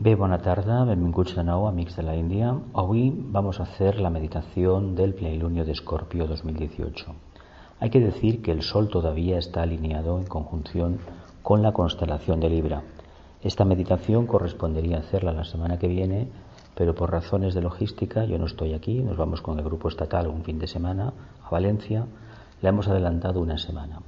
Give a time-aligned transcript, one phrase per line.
[0.00, 2.52] Bé, bona tarda, benvinguts de nou, amics de la Índia.
[2.72, 7.06] Hoy vamos a hacer la meditación del plenilunio de Escorpio 2018.
[7.80, 11.00] Hay que decir que el Sol todavía está alineado en conjunción
[11.42, 12.82] con la constelación de Libra.
[13.42, 16.28] Esta meditación correspondería hacerla la semana que viene,
[16.76, 20.28] pero por razones de logística yo no estoy aquí, nos vamos con el grupo estatal
[20.28, 21.12] un fin de semana
[21.42, 22.06] a Valencia,
[22.62, 23.98] la hemos adelantado una semana.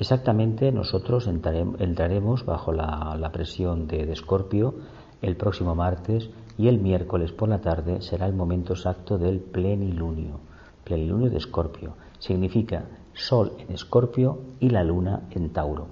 [0.00, 4.74] Exactamente nosotros entraremos bajo la, presión de Escorpio
[5.22, 10.40] el próximo martes y el miércoles por la tarde será el momento exacto del plenilunio.
[10.84, 11.94] Plenilunio de Escorpio.
[12.18, 15.88] Significa Sol en Escorpio y la Luna en Tauro.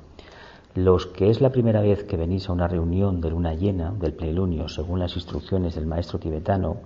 [0.75, 4.13] Los que es la primera vez que venís a una reunión de luna llena del
[4.13, 6.77] plenilunio según las instrucciones del maestro tibetano,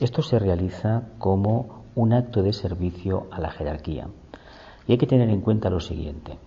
[0.00, 4.08] esto se realiza como un acto de servicio a la jerarquía.
[4.86, 6.38] Y hay que tener en cuenta lo siguiente.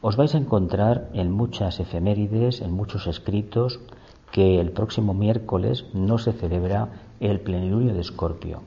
[0.00, 3.80] Os vais a encontrar en muchas efemérides, en muchos escritos,
[4.36, 8.60] que el próximo miércoles no se celebra el plenilunio de Escorpio.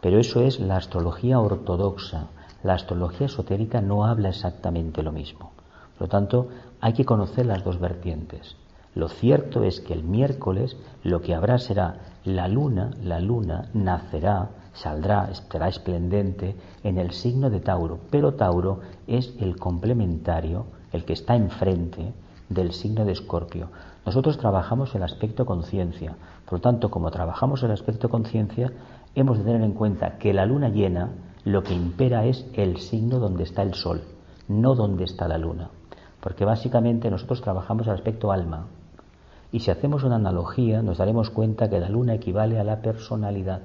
[0.00, 2.26] Pero eso es la astrología ortodoxa.
[2.64, 5.52] La astrología esotérica no habla exactamente lo mismo.
[5.96, 6.48] Por lo tanto,
[6.80, 8.56] hay que conocer las dos vertientes.
[8.96, 14.50] Lo cierto es que el miércoles lo que habrá será la luna, la luna nacerá,
[14.72, 21.12] saldrá, estará esplendente en el signo de Tauro, pero Tauro es el complementario, el que
[21.12, 22.12] está enfrente
[22.48, 23.68] del signo de Escorpio.
[24.04, 26.16] Nosotros trabajamos el aspecto conciencia.
[26.44, 28.72] Por lo tanto, como trabajamos el aspecto conciencia,
[29.14, 31.10] hemos de tener en cuenta que la luna llena
[31.44, 34.02] lo que impera es el signo donde está el sol,
[34.48, 35.70] no donde está la luna.
[36.20, 38.66] Porque básicamente nosotros trabajamos el aspecto alma.
[39.52, 43.62] Y si hacemos una analogía, nos daremos cuenta que la luna equivale a la personalidad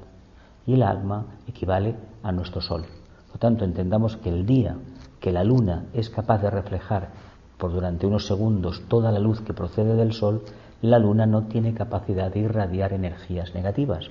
[0.65, 2.83] y el alma equivale a nuestro sol.
[3.27, 4.77] Por lo tanto, entendamos que el día
[5.19, 7.09] que la luna es capaz de reflejar
[7.61, 10.41] por durante unos segundos toda la luz que procede del Sol,
[10.81, 14.09] la Luna no tiene capacidad de irradiar energías negativas.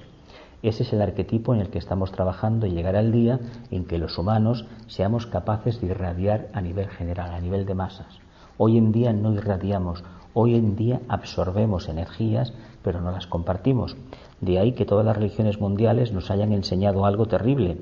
[0.62, 3.40] Ese es el arquetipo en el que estamos trabajando y llegar al día
[3.72, 8.20] en que los humanos seamos capaces de irradiar a nivel general, a nivel de masas.
[8.56, 12.52] Hoy en día no irradiamos, hoy en día absorbemos energías,
[12.84, 13.96] pero no las compartimos.
[14.40, 17.78] De ahí que todas las religiones mundiales nos hayan enseñado algo terrible.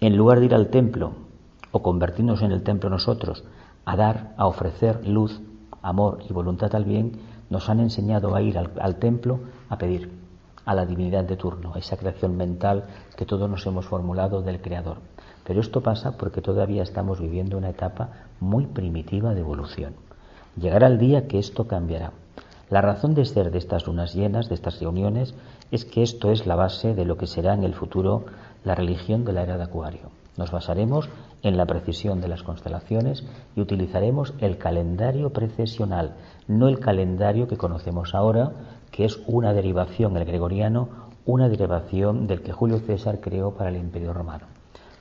[0.00, 1.12] En lugar de ir al templo
[1.72, 3.44] o convertirnos en el templo nosotros,
[3.84, 5.40] a dar, a ofrecer luz,
[5.82, 7.12] amor y voluntad al bien,
[7.50, 10.10] nos han enseñado a ir al, templo a pedir
[10.64, 12.84] a la divinidad de turno, a esa creación mental
[13.16, 14.96] que todos nos hemos formulado del Creador.
[15.44, 18.08] Pero esto pasa porque todavía estamos viviendo una etapa
[18.40, 19.94] muy primitiva de evolución.
[20.56, 22.12] Llegará el día que esto cambiará.
[22.70, 25.34] La razón de ser de estas lunas llenas, de estas reuniones,
[25.70, 28.24] es que esto es la base de lo que será en el futuro
[28.64, 30.10] la religión de la era de Acuario.
[30.36, 31.08] Nos basaremos
[31.44, 33.22] en la precisión de las constelaciones
[33.54, 36.16] y utilizaremos el calendario precesional,
[36.48, 38.52] no el calendario que conocemos ahora,
[38.90, 40.88] que es una derivación, el gregoriano,
[41.26, 44.46] una derivación del que Julio César creó para el Imperio Romano.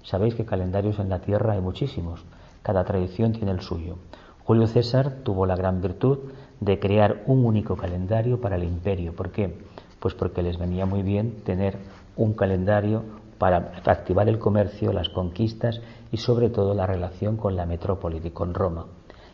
[0.04, 2.26] Sabéis que calendarios en la Tierra hay muchísimos,
[2.62, 3.98] cada tradición tiene el suyo.
[4.44, 6.20] Julio César tuvo la gran virtud
[6.60, 9.16] de crear un único calendario para el imperio.
[9.16, 9.58] ¿Por qué?
[10.02, 11.78] Pues porque les venía muy bien tener
[12.18, 13.04] un calendario
[13.38, 18.54] para activar el comercio, las conquistas y sobre todo la relación con la metrópoli, con
[18.54, 18.86] Roma.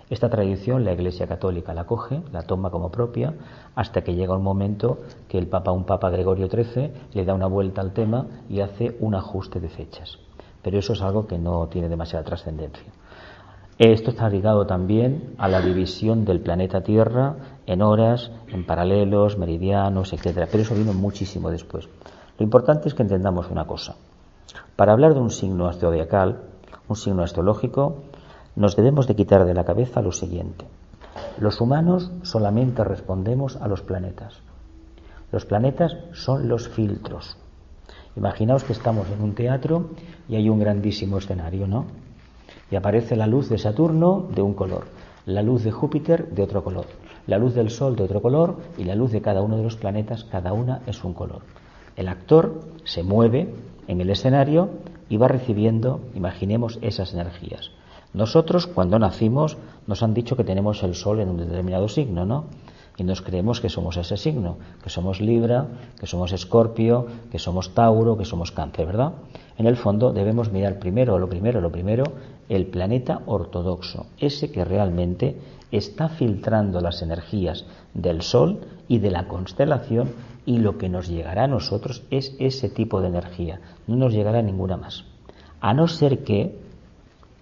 [0.09, 3.35] Esta tradición la Iglesia Católica la coge, la toma como propia,
[3.75, 7.45] hasta que llega un momento que el Papa, un Papa Gregorio XIII, le da una
[7.45, 10.17] vuelta al tema y hace un ajuste de fechas.
[10.63, 12.91] Pero eso es algo que no tiene demasiada trascendencia.
[13.77, 17.35] Esto está ligado también a la división del planeta Tierra
[17.65, 20.47] en horas, en paralelos, meridianos, etcétera.
[20.51, 21.87] Pero eso vino muchísimo después.
[22.39, 23.95] Lo importante es que entendamos una cosa.
[24.77, 26.39] Para hablar de un signo zodiacal,
[26.87, 27.97] un signo astrológico,
[28.55, 30.65] nos debemos de quitar de la cabeza lo siguiente.
[31.37, 34.39] Los humanos solamente respondemos a los planetas.
[35.33, 37.35] Los planetas son los filtros.
[38.15, 39.89] Imaginaos que estamos en un teatro
[40.29, 41.87] y hay un grandísimo escenario, ¿no?
[42.71, 44.85] Y aparece la luz de Saturno de un color,
[45.25, 46.85] la luz de Júpiter de otro color,
[47.27, 49.75] la luz del Sol de otro color y la luz de cada uno de los
[49.75, 51.41] planetas, cada una es un color.
[51.99, 53.53] El actor se mueve
[53.89, 54.69] en el escenario
[55.09, 57.71] y va recibiendo, imaginemos, esas energías.
[58.13, 62.45] Nosotros, cuando nacimos, nos han dicho que tenemos el Sol en un determinado signo, ¿no?
[62.95, 65.67] Y nos creemos que somos ese signo, que somos Libra,
[65.99, 69.11] que somos Escorpio, que somos Tauro, que somos Cáncer, ¿verdad?
[69.57, 72.05] En el fondo debemos mirar primero, lo primero, lo primero,
[72.47, 75.35] el planeta ortodoxo, ese que realmente
[75.71, 80.11] está filtrando las energías del Sol y de la constelación
[80.45, 84.41] y lo que nos llegará a nosotros es ese tipo de energía, no nos llegará
[84.41, 85.05] ninguna más.
[85.61, 86.57] A no ser que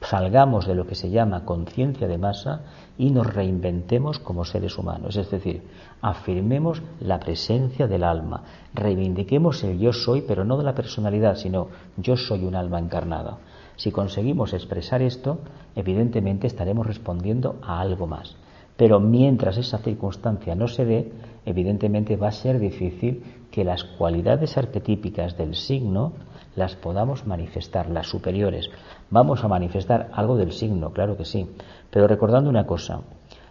[0.01, 2.61] salgamos de lo que se llama conciencia de masa
[2.97, 5.15] y nos reinventemos como seres humanos.
[5.15, 5.63] Es decir,
[6.01, 8.43] afirmemos la presencia del alma,
[8.73, 13.37] reivindiquemos el yo soy, pero no de la personalidad, sino yo soy un alma encarnada.
[13.77, 15.39] Si conseguimos expresar esto,
[15.75, 18.35] evidentemente estaremos respondiendo a algo más.
[18.75, 21.11] Pero mientras esa circunstancia no se dé,
[21.45, 26.13] evidentemente va a ser difícil que las cualidades arquetípicas del signo
[26.55, 28.69] las podamos manifestar, las superiores.
[29.09, 31.47] Vamos a manifestar algo del signo, claro que sí,
[31.91, 33.01] pero recordando una cosa,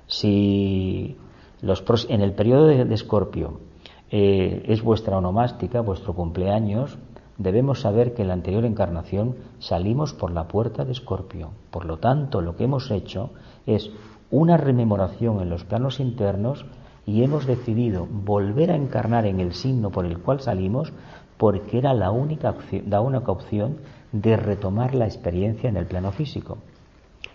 [0.06, 1.16] si
[1.60, 3.60] los en el periodo de Escorpio
[4.10, 6.98] eh, es vuestra onomástica, vuestro cumpleaños,
[7.38, 11.50] debemos saber que en la anterior encarnación salimos por la puerta de Escorpio.
[11.70, 13.30] Por lo tanto, lo que hemos hecho
[13.66, 13.90] es
[14.30, 16.66] una rememoración en los planos internos
[17.06, 20.92] y hemos decidido volver a encarnar en el signo por el cual salimos
[21.36, 22.54] porque era la única,
[22.88, 23.78] la única opción
[24.12, 26.58] de retomar la experiencia en el plano físico.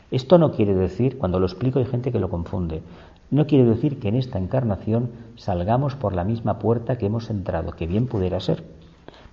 [0.10, 2.82] Esto no quiere decir, cuando lo explico hay gente que lo confunde,
[3.30, 7.72] no quiere decir que en esta encarnación salgamos por la misma puerta que hemos entrado,
[7.72, 8.64] que bien pudiera ser.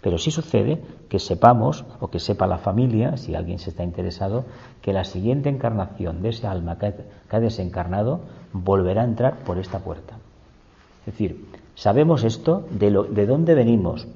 [0.00, 4.44] Pero sí sucede que sepamos, o que sepa la familia, si alguien se está interesado,
[4.80, 6.94] que la siguiente encarnación de ese alma que
[7.30, 8.20] ha desencarnado
[8.52, 10.18] volverá a entrar por esta puerta.
[11.00, 14.06] Es decir, sabemos esto de, lo, de dónde venimos,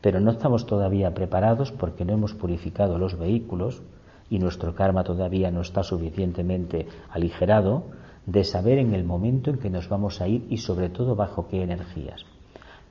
[0.00, 3.82] pero no estamos todavía preparados porque no hemos purificado los vehículos
[4.30, 7.84] y nuestro karma todavía no está suficientemente aligerado
[8.26, 11.48] de saber en el momento en que nos vamos a ir y sobre todo bajo
[11.48, 12.24] qué energías.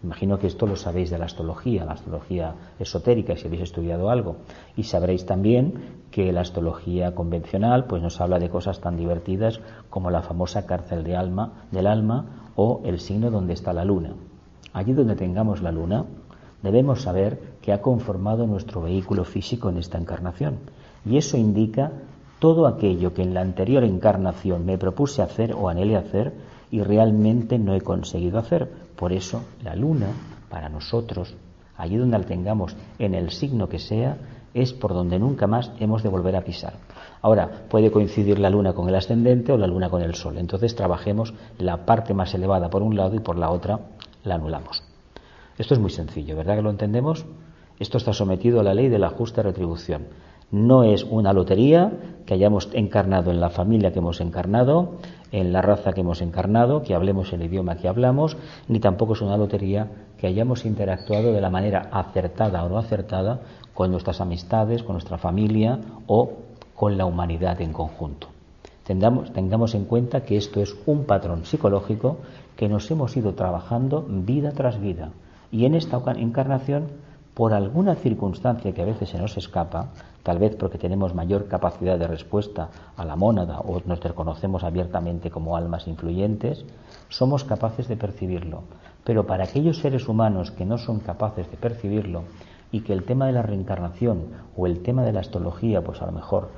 [0.02, 4.38] Imagino que esto lo sabéis de la astrología, la astrología esotérica, si habéis estudiado algo.
[4.78, 9.60] Y sabréis también que la astrología convencional pues nos habla de cosas tan divertidas
[9.90, 14.14] como la famosa cárcel de alma, del alma o el signo donde está la luna.
[14.72, 16.06] Allí donde tengamos la luna,
[16.64, 20.60] debemos saber que ha conformado nuestro vehículo físico en esta encarnación.
[21.06, 21.92] Y eso indica
[22.40, 26.34] todo aquello que en la anterior encarnación me propuse hacer o anhelé hacer
[26.72, 28.72] y realmente no he conseguido hacer.
[29.00, 30.08] Por eso la luna,
[30.50, 31.34] para nosotros,
[31.78, 34.18] allí donde la tengamos, en el signo que sea,
[34.54, 36.74] es por donde nunca más hemos de volver a pisar.
[37.22, 40.38] Ahora, puede coincidir la luna con el ascendente o la luna con el sol.
[40.38, 43.80] Entonces trabajemos la parte más elevada por un lado y por la otra
[44.26, 44.84] la anulamos.
[45.58, 47.26] Esto es muy sencillo, ¿verdad que lo entendemos?
[47.80, 50.08] Esto está sometido a la ley de la justa retribución.
[50.52, 51.92] No es una lotería
[52.26, 54.96] que hayamos encarnado en la familia que hemos encarnado,
[55.32, 58.38] en la raza que hemos encarnado, que hablemos el idioma que hablamos,
[58.68, 59.88] ni tampoco es una lotería
[60.18, 63.42] que hayamos interactuado de la manera acertada o no acertada
[63.74, 66.34] con nuestras amistades, con nuestra familia o
[66.76, 68.28] con la humanidad en conjunto.
[68.90, 72.18] Tengamos, en cuenta que esto es un patrón psicológico
[72.56, 75.12] que nos hemos ido trabajando vida tras vida
[75.52, 76.88] y en esta encarnación,
[77.40, 79.94] por alguna circunstancia que a veces se nos escapa,
[80.24, 85.32] tal vez porque tenemos mayor capacidad de respuesta a la mónada o nos reconocemos abiertamente
[85.32, 86.66] como almas influyentes,
[87.08, 88.64] somos capaces de percibirlo.
[89.06, 92.24] Pero para aquellos seres humanos que no son capaces de percibirlo
[92.72, 94.26] y que el tema de la reencarnación
[94.56, 96.50] o el tema de la astrología, pues a lo mejor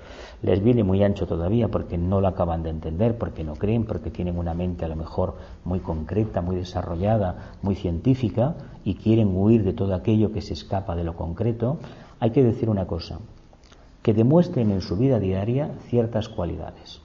[0.41, 4.11] les viene muy ancho todavía porque no lo acaban de entender, porque no creen, porque
[4.11, 9.63] tienen una mente a lo mejor muy concreta, muy desarrollada, muy científica y quieren huir
[9.63, 11.77] de todo aquello que se escapa de lo concreto,
[12.19, 13.19] hay que decir una cosa,
[14.01, 17.01] que demuestren en su vida diaria ciertas cualidades.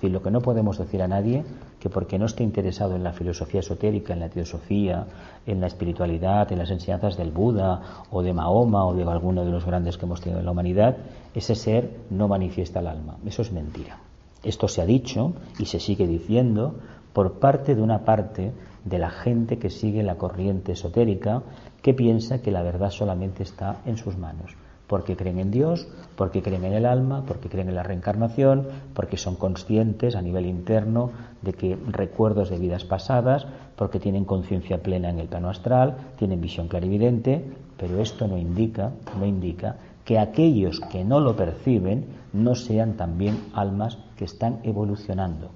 [0.00, 1.44] Y lo que no podemos decir a nadie
[1.82, 5.04] que porque no esté interesado en la filosofía esotérica, en la teosofía,
[5.44, 9.50] en la espiritualidad, en las enseñanzas del Buda o de Mahoma o de alguno de
[9.50, 10.96] los grandes que hemos tenido en la humanidad,
[11.34, 13.16] ese ser no manifiesta el alma.
[13.26, 13.98] Eso es mentira.
[14.44, 16.76] Esto se ha dicho y se sigue diciendo
[17.12, 18.52] por parte de una parte
[18.84, 21.42] de la gente que sigue la corriente esotérica
[21.82, 24.54] que piensa que la verdad solamente está en sus manos
[24.92, 29.16] porque creen en Dios, porque creen en el alma, porque creen en la reencarnación, porque
[29.16, 35.08] son conscientes a nivel interno de que recuerdos de vidas pasadas, porque tienen conciencia plena
[35.08, 37.42] en el plano astral, tienen visión clarividente,
[37.78, 43.38] pero esto no indica, no indica que aquellos que no lo perciben no sean también
[43.54, 45.52] almas que están evolucionando.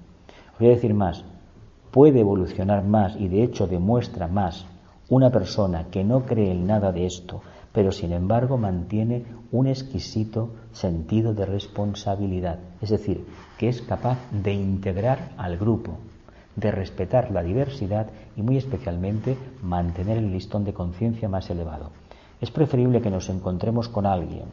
[0.59, 1.26] voy a decir más,
[1.90, 4.64] puede evolucionar más y de hecho demuestra más
[5.11, 7.43] una persona que no cree en nada de esto,
[7.76, 13.26] pero sin embargo mantiene un exquisito sentido de responsabilidad, es decir,
[13.59, 15.99] que es capaz de integrar al grupo,
[16.56, 21.90] de respetar la diversidad y muy especialmente mantener el listón de conciencia más elevado.
[22.40, 24.47] Es preferible que nos encontremos con alguien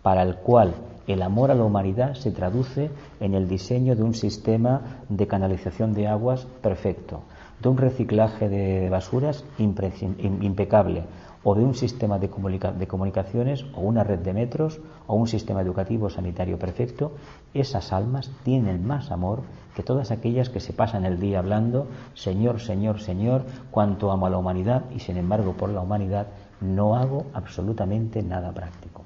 [0.00, 0.72] para el cual
[1.06, 5.92] el amor a la humanidad se traduce en el diseño de un sistema de canalización
[5.92, 7.20] de aguas perfecto,
[7.60, 11.04] de un reciclaje de basuras impecable,
[11.48, 16.10] o de un sistema de, comunicaciones o una red de metros o un sistema educativo
[16.10, 17.12] sanitario perfecto,
[17.54, 19.42] esas almas tienen más amor
[19.76, 24.30] que todas aquellas que se pasan el día hablando, Señor, Señor, Señor, cuánto amo a
[24.30, 26.26] la humanidad y sin embargo por la humanidad
[26.60, 29.04] no hago absolutamente nada práctico.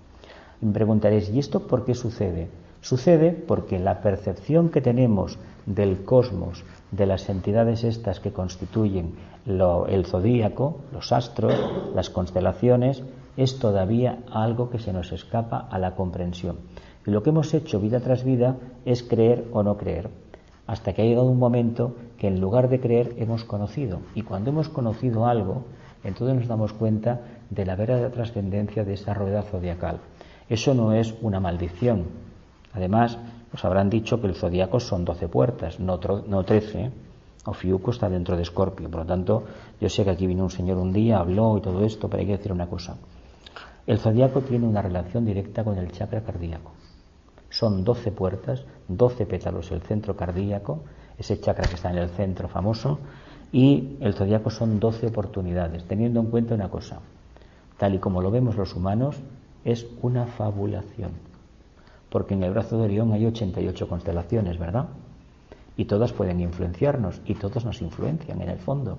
[0.62, 2.49] Me preguntaréis, ¿y esto por qué sucede?
[2.80, 9.14] Sucede porque la percepción que tenemos del cosmos, de las entidades estas que constituyen
[9.47, 11.54] el zodíaco, los astros,
[11.94, 13.02] las constelaciones,
[13.37, 16.56] es todavía algo que se nos escapa a la comprensión.
[17.06, 20.11] Y lo que hemos hecho vida tras vida es creer o no creer,
[20.66, 24.00] hasta que ha llegado un momento que en lugar de creer hemos conocido.
[24.14, 25.64] Y cuando hemos conocido algo,
[26.04, 30.00] entonces nos damos cuenta de la verdadera trascendencia de esa rueda zodiacal.
[30.49, 32.04] Eso no es una maldición.
[32.73, 33.18] Además,
[33.52, 36.90] os habrán dicho que el zodiaco son 12 puertas, no, no 13.
[37.47, 38.88] Ofiuco está dentro de Escorpio.
[38.90, 39.45] Por lo tanto,
[39.80, 42.26] yo sé que aquí vino un señor un día, habló y todo esto, pero hay
[42.26, 42.97] que decir una cosa.
[43.87, 46.73] El zodiaco tiene una relación directa con el chakra cardíaco.
[47.49, 50.85] Son 12 puertas, 12 pétalos el centro cardíaco,
[51.19, 53.00] ese chakra que está en el centro famoso,
[53.50, 57.00] y el zodiaco son 12 oportunidades, teniendo en cuenta una cosa.
[57.78, 59.16] Tal y como lo vemos los humanos,
[59.64, 61.29] es una fabulación
[62.11, 64.88] porque en el brazo de Orión hay 88 constelaciones, ¿verdad?
[65.76, 68.99] Y todas pueden influenciarnos y todos nos influencian en el fondo.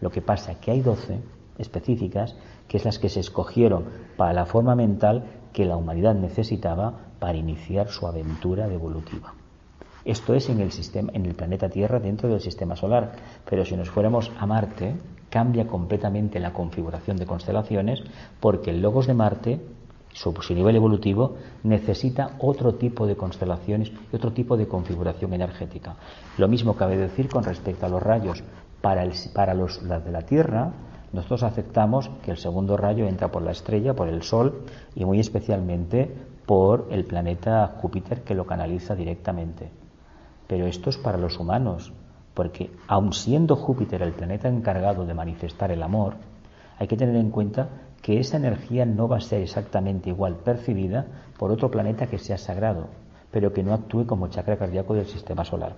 [0.00, 1.20] Lo que pasa es que hay 12
[1.58, 2.36] específicas,
[2.68, 3.84] que es las que se escogieron
[4.16, 9.34] para la forma mental que la humanidad necesitaba para iniciar su aventura evolutiva.
[10.04, 13.12] Esto es en el sistema, en el planeta Tierra dentro del sistema solar,
[13.48, 14.96] pero si nos fuéramos a Marte,
[15.30, 18.02] cambia completamente la configuración de constelaciones
[18.40, 19.60] porque el logos de Marte
[20.12, 25.96] su, nivel evolutivo necesita otro tipo de constelaciones y otro tipo de configuración energética.
[26.38, 28.42] Lo mismo cabe decir con respecto a los rayos.
[28.80, 30.72] Para, para los de la Tierra,
[31.12, 34.64] nosotros aceptamos que el segundo rayo entra por la estrella, por el Sol
[34.94, 36.12] y muy especialmente
[36.46, 39.70] por el planeta Júpiter que lo canaliza directamente.
[40.46, 41.92] Pero esto es para los humanos,
[42.34, 46.14] porque aun siendo Júpiter el planeta encargado de manifestar el amor,
[46.78, 47.68] hay que tener en cuenta
[48.02, 51.06] que esa energía no va a ser exactamente igual percibida
[51.38, 52.88] por otro planeta que sea sagrado,
[53.30, 55.76] pero que no actúe como chakra cardíaco del sistema solar.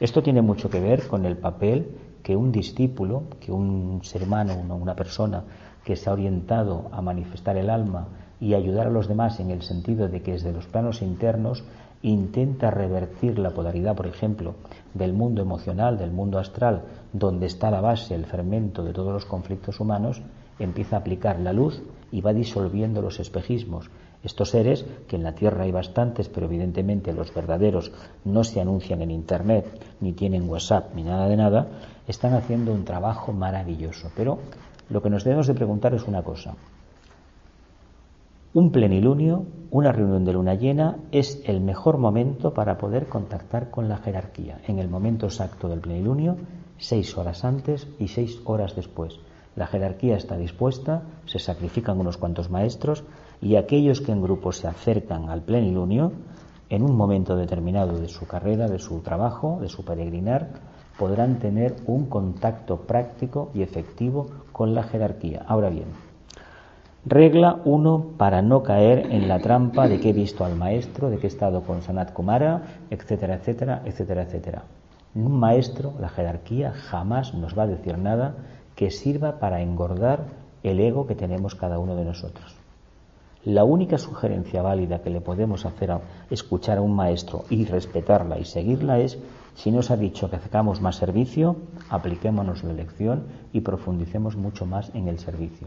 [0.00, 4.54] Esto tiene mucho que ver con el papel que un discípulo, que un ser humano,
[4.74, 5.44] una persona
[5.84, 8.08] que se ha orientado a manifestar el alma
[8.40, 11.64] y ayudar a los demás en el sentido de que desde los planos internos
[12.02, 14.54] intenta revertir la polaridad, por ejemplo,
[14.94, 19.26] del mundo emocional, del mundo astral, donde está la base, el fermento de todos los
[19.26, 20.22] conflictos humanos,
[20.60, 23.90] empieza a aplicar la luz y va disolviendo los espejismos.
[24.22, 27.90] Estos seres, que en la Tierra hay bastantes, pero evidentemente los verdaderos
[28.24, 29.66] no se anuncian en Internet,
[30.00, 31.68] ni tienen WhatsApp, ni nada de nada,
[32.06, 34.10] están haciendo un trabajo maravilloso.
[34.14, 34.38] Pero
[34.90, 36.54] lo que nos debemos de preguntar es una cosa.
[38.52, 43.88] Un plenilunio, una reunión de luna llena, es el mejor momento para poder contactar con
[43.88, 44.60] la jerarquía.
[44.66, 46.36] En el momento exacto del plenilunio,
[46.76, 49.20] seis horas antes y seis horas después.
[49.56, 53.04] La jerarquía está dispuesta, se sacrifican unos cuantos maestros
[53.40, 56.12] y aquellos que en grupo se acercan al plenilunio,
[56.68, 60.48] en un momento determinado de su carrera, de su trabajo, de su peregrinar,
[60.98, 65.44] podrán tener un contacto práctico y efectivo con la jerarquía.
[65.48, 65.88] Ahora bien,
[67.04, 71.18] regla 1 para no caer en la trampa de que he visto al maestro, de
[71.18, 74.62] que he estado con Sanat Kumara, etcétera, etcétera, etcétera, etcétera.
[75.14, 78.36] Un maestro, la jerarquía, jamás nos va a decir nada
[78.80, 80.24] que sirva para engordar
[80.62, 82.56] el ego que tenemos cada uno de nosotros.
[83.44, 88.38] La única sugerencia válida que le podemos hacer a escuchar a un maestro y respetarla
[88.38, 89.18] y seguirla es,
[89.54, 91.56] si nos ha dicho que hagamos más servicio,
[91.90, 95.66] apliquémonos la lección y profundicemos mucho más en el servicio.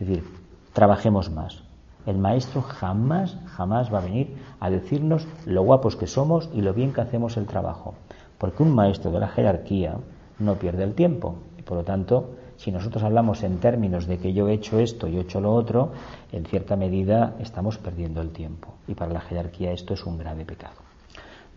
[0.00, 0.24] Es decir,
[0.72, 1.62] trabajemos más.
[2.04, 6.74] El maestro jamás, jamás va a venir a decirnos lo guapos que somos y lo
[6.74, 7.94] bien que hacemos el trabajo.
[8.38, 9.98] Porque un maestro de la jerarquía
[10.40, 14.48] no pierde el tiempo, por lo tanto, si nosotros hablamos en términos de que yo
[14.48, 15.92] he hecho esto y he hecho lo otro,
[16.32, 18.74] en cierta medida estamos perdiendo el tiempo.
[18.86, 20.76] Y para la jerarquía esto es un grave pecado.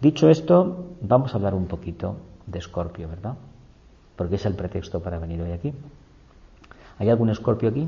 [0.01, 3.35] Dicho esto, vamos a hablar un poquito de Escorpio, ¿verdad?
[4.15, 5.73] Porque es el pretexto para venir hoy aquí.
[6.99, 7.87] ¿Hay algún Escorpio aquí?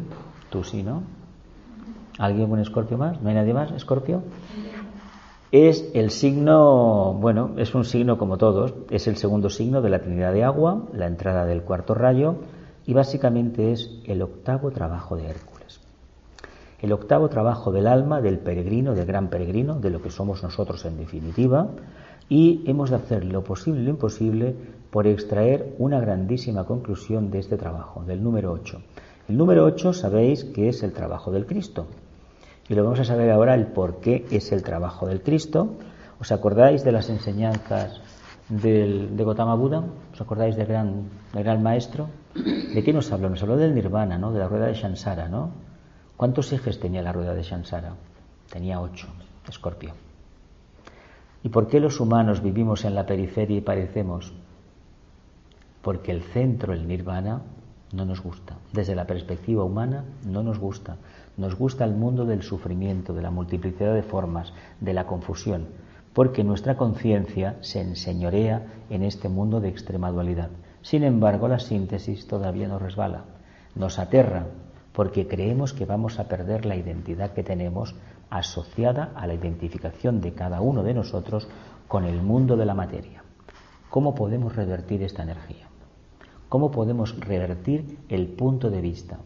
[0.50, 1.04] Tú sí, ¿no?
[2.18, 3.22] ¿Alguien algún Escorpio más?
[3.22, 3.72] ¿No hay nadie más?
[3.72, 4.22] ¿Escorpio?
[5.52, 10.00] Es el signo, bueno, es un signo como todos, es el segundo signo de la
[10.00, 12.36] Trinidad de Agua, la entrada del cuarto rayo,
[12.86, 15.82] y básicamente es el octavo trabajo de Hércules.
[16.82, 20.86] El octavo trabajo del alma, del peregrino, del gran peregrino, de lo que somos nosotros
[20.86, 21.68] en definitiva,
[22.30, 24.56] y hemos de hacer lo posible y lo imposible
[24.92, 28.82] por extraer una grandísima conclusión de este trabajo, del número 8.
[29.28, 31.88] El número 8 sabéis que es el trabajo del Cristo.
[32.70, 35.74] Y lo vamos a saber ahora el por qué es el trabajo del Cristo.
[36.22, 38.00] ¿Os acordáis de las enseñanzas
[38.48, 39.84] del, de Gautama Buda?
[40.14, 42.10] ¿Os acordáis del gran, del gran maestro?
[42.36, 43.30] ¿De qué nos habló?
[43.30, 44.32] Nos habló del nirvana, ¿no?
[44.32, 45.50] De la rueda de Shansara, ¿no?
[46.16, 47.96] ¿Cuántos ejes tenía la rueda de Shansara?
[48.52, 49.08] Tenía ocho,
[49.48, 49.94] escorpio.
[51.42, 54.32] ¿Y por qué los humanos vivimos en la periferia y parecemos?
[55.82, 57.42] Porque el centro, el nirvana,
[57.94, 58.58] no nos gusta.
[58.74, 60.98] Desde la perspectiva humana, no nos gusta.
[61.40, 65.68] Nos gusta el mundo del sufrimiento, de la multiplicidad de formas, de la confusión,
[66.12, 70.50] porque nuestra conciencia se enseñorea en este mundo de extrema dualidad.
[70.82, 73.24] Sin embargo, la síntesis todavía nos resbala,
[73.74, 74.48] nos aterra,
[74.92, 77.96] porque creemos que vamos a perder la identidad que tenemos
[78.30, 81.48] asociada a la identificación de cada uno de nosotros
[81.88, 83.24] con el mundo de la materia.
[83.90, 85.70] ¿Cómo podemos revertir esta energía?
[86.50, 89.20] ¿Cómo podemos revertir el punto de vista?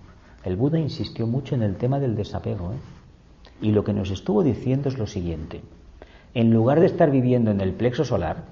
[0.44, 2.74] El Buda insistió mucho en el tema del desapego.
[2.74, 2.78] ¿eh?
[3.62, 5.62] Y lo que nos estuvo diciendo es lo siguiente.
[6.34, 8.46] En lugar de estar viviendo en el plexo solar,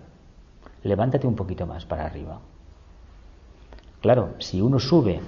[0.83, 2.39] levántate un poquito más para arriba.
[4.01, 5.19] Claro, si uno sube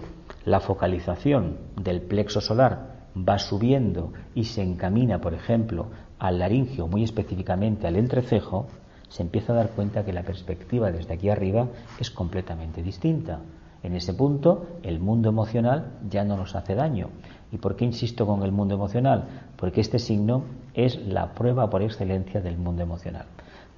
[0.46, 7.04] la focalización del plexo solar, va subiendo y se encamina, por ejemplo, al laringio, muy
[7.04, 8.68] específicamente al entrecejo,
[9.10, 11.68] se empieza a dar cuenta que la perspectiva desde aquí arriba
[12.00, 13.42] es completamente distinta.
[13.84, 17.10] En ese punto, el mundo emocional ya no nos hace daño.
[17.52, 19.26] ¿Y por qué insisto con el mundo emocional?
[19.58, 23.26] Porque este signo es la prueba por excelencia del mundo emocional.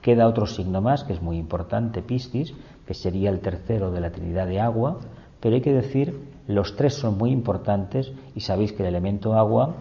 [0.01, 2.53] Queda otro signo más que es muy importante, Piscis,
[2.85, 4.99] que sería el tercero de la Trinidad de agua,
[5.39, 9.75] pero hay que decir, los tres son muy importantes y sabéis que el elemento agua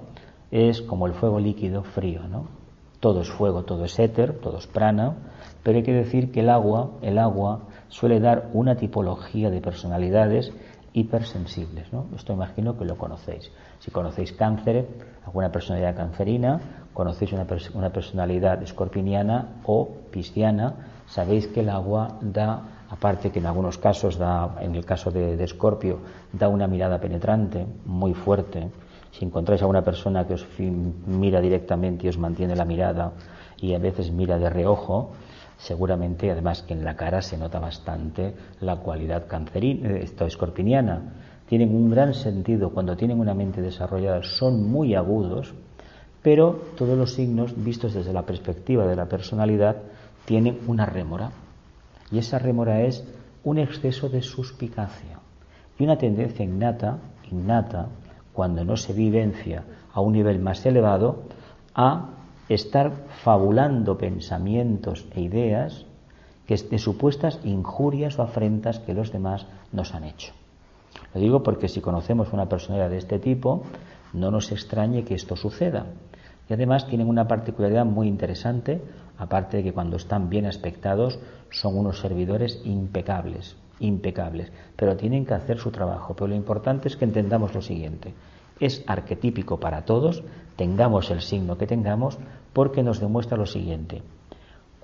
[0.50, 2.46] es como el fuego líquido frío, ¿no?
[3.00, 5.14] Todo es fuego, todo es éter, todo es prana,
[5.62, 7.60] pero hay que decir que el agua, el agua
[7.94, 10.52] suele dar una tipología de personalidades
[10.94, 11.92] hipersensibles.
[11.92, 12.06] ¿no?
[12.16, 13.52] Esto imagino que lo conocéis.
[13.78, 14.88] Si conocéis cáncer,
[15.24, 16.60] alguna personalidad cancerina,
[16.92, 20.74] conocéis una, una personalidad escorpiniana o pisciana,
[21.06, 25.36] sabéis que el agua da, aparte que en algunos casos da, en el caso de,
[25.36, 26.00] de Escorpio,
[26.32, 28.70] da una mirada penetrante, muy fuerte.
[29.12, 33.12] Si encontráis a una persona que os mira directamente y os mantiene la mirada
[33.56, 35.12] y a veces mira de reojo,
[35.64, 41.14] Seguramente, además, que en la cara se nota bastante la cualidad cancerina, eh, esto escorpiniana.
[41.48, 45.54] Tienen un gran sentido cuando tienen una mente desarrollada, son muy agudos,
[46.22, 49.76] pero todos los signos, vistos desde la perspectiva de la personalidad,
[50.26, 51.30] tienen una rémora.
[52.12, 53.02] Y esa rémora es
[53.42, 55.18] un exceso de suspicacia
[55.78, 56.98] y una tendencia innata,
[57.32, 57.88] innata,
[58.34, 61.22] cuando no se vivencia a un nivel más elevado,
[61.74, 62.13] a
[62.48, 65.86] estar fabulando pensamientos e ideas
[66.46, 70.32] que de supuestas injurias o afrentas que los demás nos han hecho.
[71.14, 73.62] Lo digo porque si conocemos una personalidad de este tipo,
[74.12, 75.86] no nos extrañe que esto suceda.
[76.48, 78.82] Y además tienen una particularidad muy interesante,
[79.16, 81.18] aparte de que cuando están bien aspectados
[81.50, 86.14] son unos servidores impecables, impecables, pero tienen que hacer su trabajo.
[86.14, 88.12] Pero lo importante es que entendamos lo siguiente.
[88.60, 90.22] Es arquetípico para todos,
[90.56, 92.18] tengamos el signo que tengamos,
[92.52, 94.02] porque nos demuestra lo siguiente.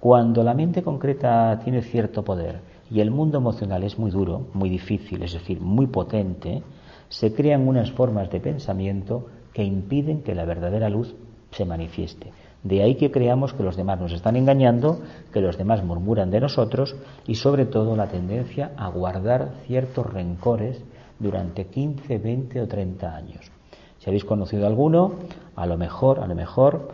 [0.00, 4.70] Cuando la mente concreta tiene cierto poder y el mundo emocional es muy duro, muy
[4.70, 6.62] difícil, es decir, muy potente,
[7.08, 11.14] se crean unas formas de pensamiento que impiden que la verdadera luz
[11.50, 12.32] se manifieste.
[12.62, 15.00] De ahí que creamos que los demás nos están engañando,
[15.32, 16.94] que los demás murmuran de nosotros
[17.26, 20.82] y sobre todo la tendencia a guardar ciertos rencores
[21.18, 23.50] durante 15, 20 o 30 años.
[24.00, 25.12] Si habéis conocido alguno,
[25.56, 26.88] a lo mejor, a lo mejor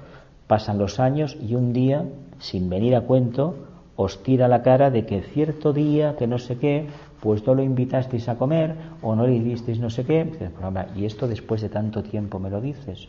[0.48, 2.04] pasan los años y un día,
[2.38, 3.54] sin venir a cuento,
[3.94, 6.88] os tira la cara de que cierto día, que no sé qué,
[7.20, 10.30] pues no lo invitasteis a comer o no le disteis no sé qué.
[10.96, 13.08] Y esto después de tanto tiempo me lo dices.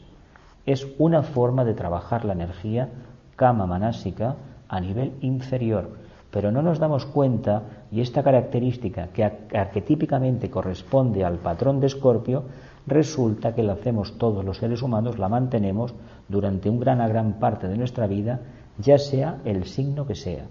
[0.65, 2.89] Es una forma de trabajar la energía
[3.35, 4.35] kama manásica
[4.69, 5.89] a nivel inferior.
[6.29, 12.43] Pero no nos damos cuenta, y esta característica que arquetípicamente corresponde al patrón de Escorpio,
[12.87, 15.93] resulta que la hacemos todos los seres humanos, la mantenemos
[16.27, 18.39] durante una gran, gran parte de nuestra vida,
[18.79, 20.45] ya sea el signo que sea.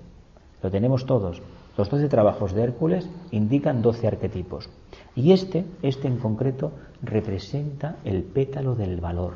[0.63, 1.43] Lo tenemos todos.
[1.77, 4.69] Los doce trabajos de Hércules indican doce arquetipos.
[5.15, 6.73] Y este, este en concreto,
[7.03, 9.35] representa el pétalo del valor.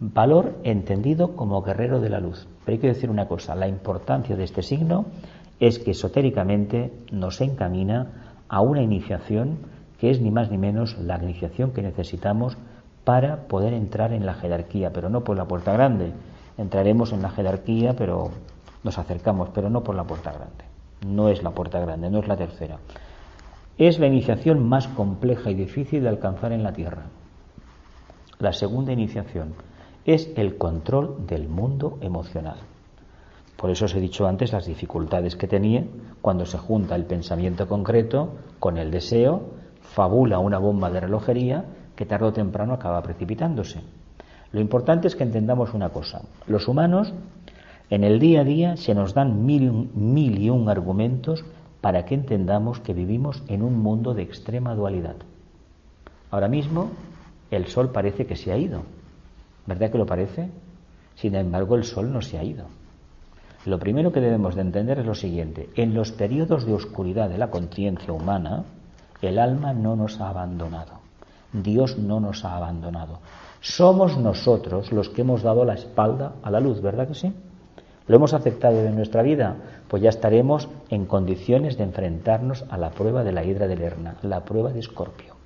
[0.00, 2.46] Valor entendido como guerrero de la luz.
[2.64, 5.06] Pero hay que decir una cosa, la importancia de este signo
[5.60, 9.58] es que esotéricamente nos encamina a una iniciación
[10.02, 12.56] que es ni más ni menos la iniciación que necesitamos
[13.04, 16.10] para poder entrar en la jerarquía, pero no por la puerta grande.
[16.58, 18.32] Entraremos en la jerarquía, pero
[18.82, 20.64] nos acercamos, pero no por la puerta grande.
[21.06, 22.78] No es la puerta grande, no es la tercera.
[23.78, 27.04] es la iniciación más compleja y difícil de alcanzar en la Tierra.
[28.40, 29.54] La segunda iniciación
[30.04, 32.56] es el control del mundo emocional.
[33.56, 35.84] Por eso os he dicho antes las dificultades que tenía
[36.20, 39.61] cuando se junta el pensamiento concreto con el deseo,
[39.94, 41.64] fabula una bomba de relojería
[41.96, 43.80] que tarde o temprano acaba precipitándose.
[44.52, 46.22] Lo importante es que entendamos una cosa.
[46.46, 47.12] Los humanos,
[47.90, 51.44] en el día a día, se nos dan mil, y un argumentos
[51.80, 55.16] para que entendamos que vivimos en un mundo de extrema dualidad.
[56.30, 56.90] Ahora mismo
[57.50, 58.82] el sol parece que se ha ido.
[59.66, 60.48] ¿Verdad que lo parece?
[61.16, 62.66] Sin embargo, el sol no se ha ido.
[63.66, 65.68] Lo primero que debemos de entender es lo siguiente.
[65.76, 68.64] En los periodos de oscuridad de la conciencia humana,
[69.28, 71.00] el alma no nos ha abandonado.
[71.52, 73.20] Dios no nos ha abandonado.
[73.60, 77.32] Somos nosotros los que hemos dado la espalda a la luz, ¿verdad que sí?
[78.08, 79.56] ¿Lo hemos aceptado en nuestra vida?
[79.88, 84.16] Pues ya estaremos en condiciones de enfrentarnos a la prueba de la hidra de Lerna,
[84.22, 85.36] la prueba de Escorpio.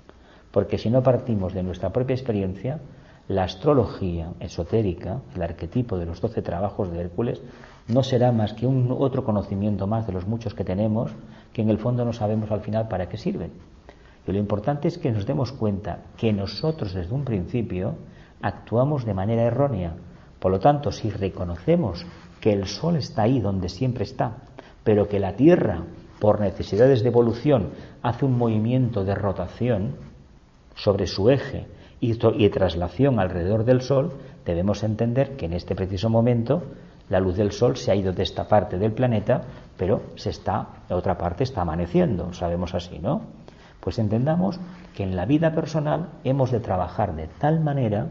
[0.51, 2.81] Porque si no partimos de nuestra propia experiencia,
[3.29, 7.43] la astrología esotérica, el arquetipo de los doce trabajos de Hércules,
[7.89, 11.12] no será más que un otro conocimiento más de los muchos que tenemos,
[11.53, 13.53] que en el fondo no sabemos al final para qué sirven.
[14.27, 17.95] Y lo importante es que nos demos cuenta que nosotros desde un principio
[18.43, 19.95] actuamos de manera errónea.
[20.41, 22.05] Por lo tanto, si reconocemos
[22.41, 24.39] que el Sol está ahí donde siempre está,
[24.85, 25.83] pero que la Tierra,
[26.21, 27.71] por necesidades de evolución,
[28.03, 29.97] hace un movimiento de rotación
[30.75, 31.67] sobre su eje
[32.00, 34.12] y, de traslación alrededor del Sol,
[34.44, 36.62] debemos entender que en este preciso momento
[37.09, 39.42] la luz del Sol se ha ido de esta parte del planeta,
[39.76, 43.22] pero se está, la otra parte está amaneciendo, sabemos así, ¿no?
[43.80, 44.59] Pues entendamos
[44.94, 48.09] que en la vida personal hemos de trabajar de tal manera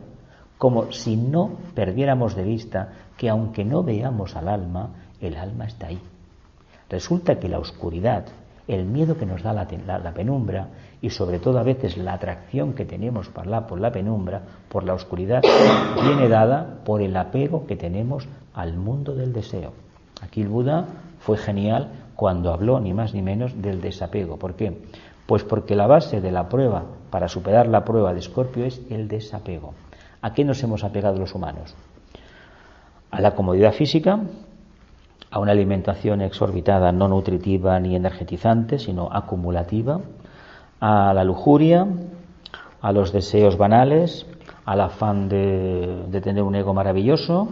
[0.58, 5.88] como si no perdiéramos de vista que aunque no veamos al alma, el alma está
[5.88, 6.00] ahí.
[6.90, 8.26] Resulta que la oscuridad,
[8.68, 10.70] el miedo que nos da la, penumbra
[11.02, 14.84] y sobre todo a veces la atracción que tenemos por la, por la penumbra, por
[14.84, 15.42] la oscuridad,
[16.04, 19.74] viene dada por el apego que tenemos al mundo del deseo.
[20.22, 20.86] Aquí el Buda
[21.20, 24.38] fue genial cuando habló ni más ni menos del desapego.
[24.38, 24.82] ¿Por qué?
[25.26, 29.08] Pues porque la base de la prueba para superar la prueba de Escorpio es el
[29.08, 29.74] desapego.
[30.22, 31.76] ¿A qué nos hemos apegado los humanos?
[33.12, 34.20] A la comodidad física,
[35.36, 40.00] a una alimentación exorbitada, no nutritiva ni energetizante, sino acumulativa,
[40.80, 41.86] a la lujuria,
[42.80, 44.26] a los deseos banales,
[44.64, 47.50] al afán de, tener un ego maravilloso,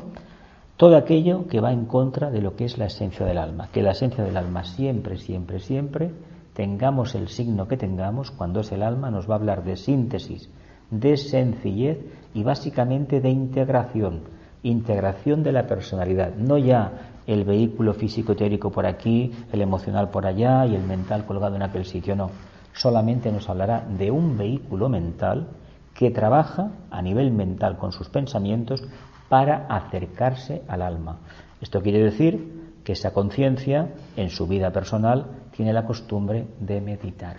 [0.77, 3.83] todo aquello que va en contra de lo que es la esencia del alma, que
[3.83, 6.11] la esencia del alma siempre, siempre, siempre
[6.53, 10.49] tengamos el signo que tengamos, cuando es el alma, nos va a hablar de síntesis,
[10.89, 11.99] de sencillez
[12.33, 14.21] y básicamente de integración,
[14.63, 20.25] integración de la personalidad, no ya el vehículo físico teórico por aquí, el emocional por
[20.25, 22.31] allá y el mental colgado en aquel sitio, no,
[22.73, 25.47] solamente nos hablará de un vehículo mental
[25.93, 28.83] que trabaja a nivel mental con sus pensamientos
[29.29, 31.19] para acercarse al alma.
[31.62, 37.38] Esto quiere decir que esa conciencia en su vida personal tiene la costumbre de meditar.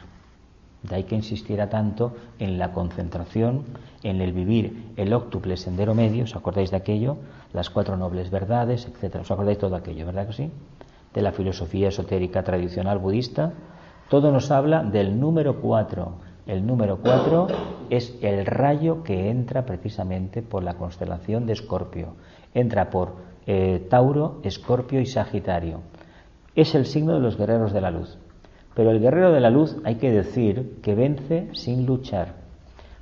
[0.83, 3.65] De ahí que insistiera tanto en la concentración,
[4.03, 7.17] en el vivir el óctuple sendero medio, ¿os acordáis de aquello?
[7.55, 9.23] Las cuatro nobles verdades, etcétera.
[9.23, 10.51] ¿Os acordáis todo aquello, verdad que sí?
[11.15, 13.53] De la filosofía esotérica tradicional budista.
[14.11, 16.17] Todo nos habla del número cuatro.
[16.47, 17.47] El número cuatro
[17.89, 22.17] es el rayo que entra precisamente por la constelación de Escorpio.
[22.53, 23.15] Entra por
[23.47, 25.81] eh, Tauro, Escorpio y Sagitario
[26.55, 28.17] es el signo de los guerreros de la luz.
[28.75, 32.44] Pero el guerrero de la luz hay que decir que vence sin luchar.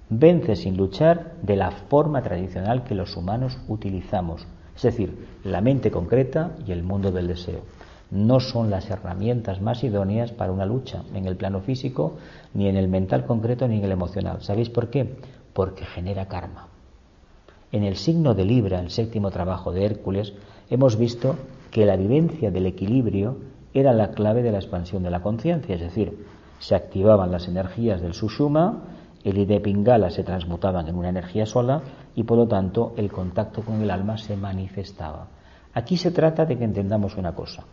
[0.09, 5.91] Vence sin luchar de la forma tradicional que los humanos utilizamos, es decir, la mente
[5.91, 7.61] concreta y el mundo del deseo.
[8.11, 12.19] No son las herramientas más idóneas para una lucha en el plano físico,
[12.53, 14.43] ni en el mental concreto, ni en el emocional.
[14.43, 15.15] ¿Sabéis por qué?
[15.55, 16.69] Porque genera karma.
[17.73, 20.35] En el signo de Libra, el séptimo trabajo de Hércules,
[20.69, 21.37] hemos visto
[21.71, 23.38] que la vivencia del equilibrio
[23.73, 26.27] era la clave de la expansión de la conciencia, es decir,
[26.59, 28.83] se activaban las energías del Sushuma,
[29.25, 31.81] el ide pingala se transmutaban en una energía sola
[32.15, 35.29] y por lo tanto el contacto con el alma se manifestaba.
[35.75, 37.65] Aquí se trata de que entendamos una cosa.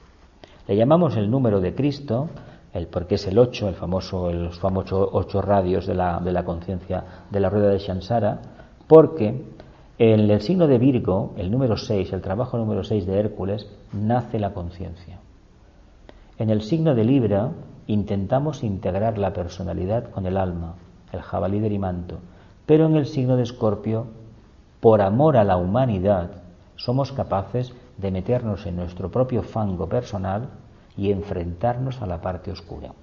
[0.68, 2.30] Le llamamos el número de Cristo,
[2.74, 6.46] el porque es el 8, el famoso, los famosos ocho radios de la, de la
[6.46, 8.40] conciencia de la rueda de Shansara,
[8.88, 9.44] porque
[9.98, 14.40] en el signo de Virgo, el número 6, el trabajo número 6 de Hércules, nace
[14.40, 15.20] la conciencia.
[16.38, 17.52] En el signo de Libra
[17.88, 20.76] intentamos integrar la personalidad con el alma,
[21.12, 22.20] el jabalí de manto,
[22.66, 24.08] pero en el signo de Escorpio,
[24.80, 26.30] por amor a la humanidad,
[26.76, 30.50] somos capaces de meternos en nuestro propio fango personal
[30.96, 32.94] y enfrentarnos a la parte oscura.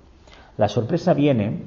[0.57, 1.63] La sorpresa viene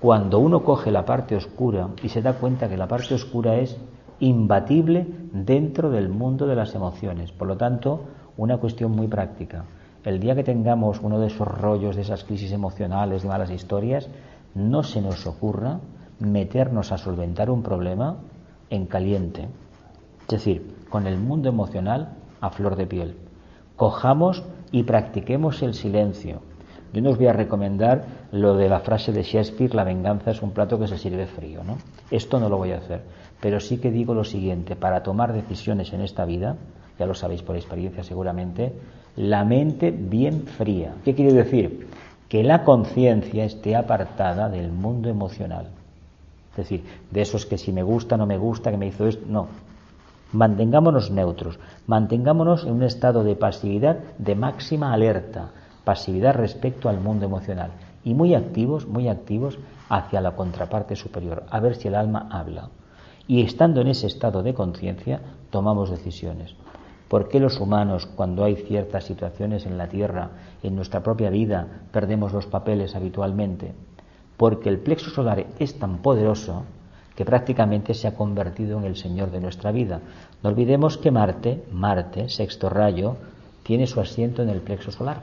[0.00, 3.78] cuando uno coge la parte oscura y se da cuenta que la parte oscura es
[4.18, 7.32] imbatible dentro del mundo de las emociones.
[7.32, 8.04] Por lo tanto,
[8.36, 9.64] una cuestión muy práctica.
[10.04, 14.08] El día que tengamos uno de esos rollos, de esas crisis emocionales, de malas historias,
[14.54, 15.80] no se nos ocurra
[16.18, 18.16] meternos a solventar un problema
[18.68, 19.48] en caliente.
[20.22, 23.16] Es decir, con el mundo emocional a flor de piel.
[23.76, 26.40] Cojamos y practiquemos el silencio.
[26.92, 30.42] Yo no os voy a recomendar lo de la frase de Shakespeare, la venganza es
[30.42, 31.78] un plato que se sirve frío, ¿no?
[32.10, 33.02] Esto no lo voy a hacer.
[33.40, 36.56] Pero sí que digo lo siguiente, para tomar decisiones en esta vida,
[36.98, 38.72] ya lo sabéis por experiencia seguramente,
[39.16, 40.94] la mente bien fría.
[41.04, 41.88] ¿Qué quiere decir?
[42.30, 45.66] Que la conciencia esté apartada del mundo emocional.
[46.52, 49.26] Es decir, de esos que si me gusta, no me gusta, que me hizo esto,
[49.28, 49.48] no.
[50.32, 55.50] Mantengámonos neutros, mantengámonos en un estado de pasividad, de máxima alerta,
[55.82, 57.72] pasividad respecto al mundo emocional
[58.04, 62.68] y muy activos, muy activos hacia la contraparte superior, a ver si el alma habla.
[63.26, 66.54] Y estando en ese estado de conciencia, tomamos decisiones.
[67.10, 70.30] ¿Por qué los humanos, cuando hay ciertas situaciones en la Tierra,
[70.62, 73.72] en nuestra propia vida, perdemos los papeles habitualmente?
[74.36, 76.62] Porque el plexo solar es tan poderoso
[77.16, 80.00] que prácticamente se ha convertido en el Señor de nuestra vida.
[80.44, 83.16] No olvidemos que Marte, Marte, sexto rayo,
[83.64, 85.22] tiene su asiento en el plexo solar.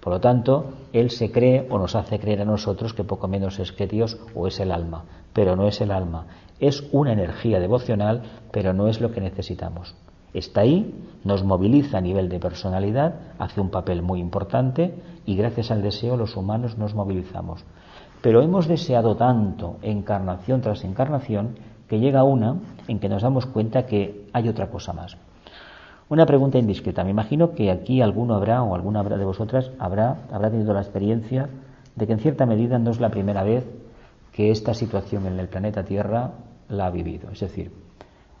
[0.00, 3.58] Por lo tanto, Él se cree o nos hace creer a nosotros que poco menos
[3.58, 6.28] es que Dios o es el alma, pero no es el alma.
[6.60, 9.94] Es una energía devocional, pero no es lo que necesitamos.
[10.34, 10.92] Está ahí,
[11.22, 14.94] nos moviliza a nivel de personalidad, hace un papel muy importante
[15.24, 17.64] y gracias al deseo los humanos nos movilizamos.
[18.20, 21.56] Pero hemos deseado tanto, encarnación tras encarnación,
[21.88, 22.56] que llega una
[22.88, 25.16] en que nos damos cuenta que hay otra cosa más.
[26.08, 27.04] Una pregunta indiscreta.
[27.04, 31.48] Me imagino que aquí alguno habrá o alguna de vosotras habrá, habrá tenido la experiencia
[31.94, 33.64] de que en cierta medida no es la primera vez
[34.32, 36.32] que esta situación en el planeta Tierra
[36.68, 37.30] la ha vivido.
[37.30, 37.83] Es decir,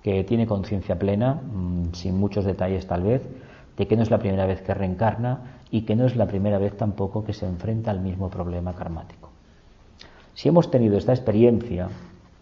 [0.04, 3.22] que tiene conciencia plena, mm, sin muchos detalles tal vez,
[3.78, 6.58] de que no es la primera vez que reencarna y que no es la primera
[6.58, 9.30] vez tampoco que se enfrenta al mismo problema karmático.
[10.34, 11.88] Si hemos tenido esta experiencia,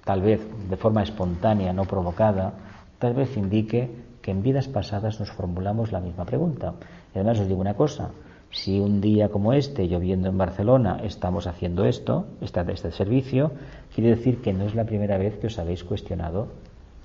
[0.04, 2.52] tal vez de forma espontánea, no provocada,
[2.98, 3.88] tal vez indique
[4.22, 6.74] que en vidas pasadas nos formulamos la misma pregunta.
[7.14, 8.10] Y además os digo una cosa,
[8.50, 13.52] si un día como este, lloviendo en Barcelona, estamos haciendo esto, este, este servicio,
[13.94, 16.48] quiere decir que no es la primera vez que os habéis cuestionado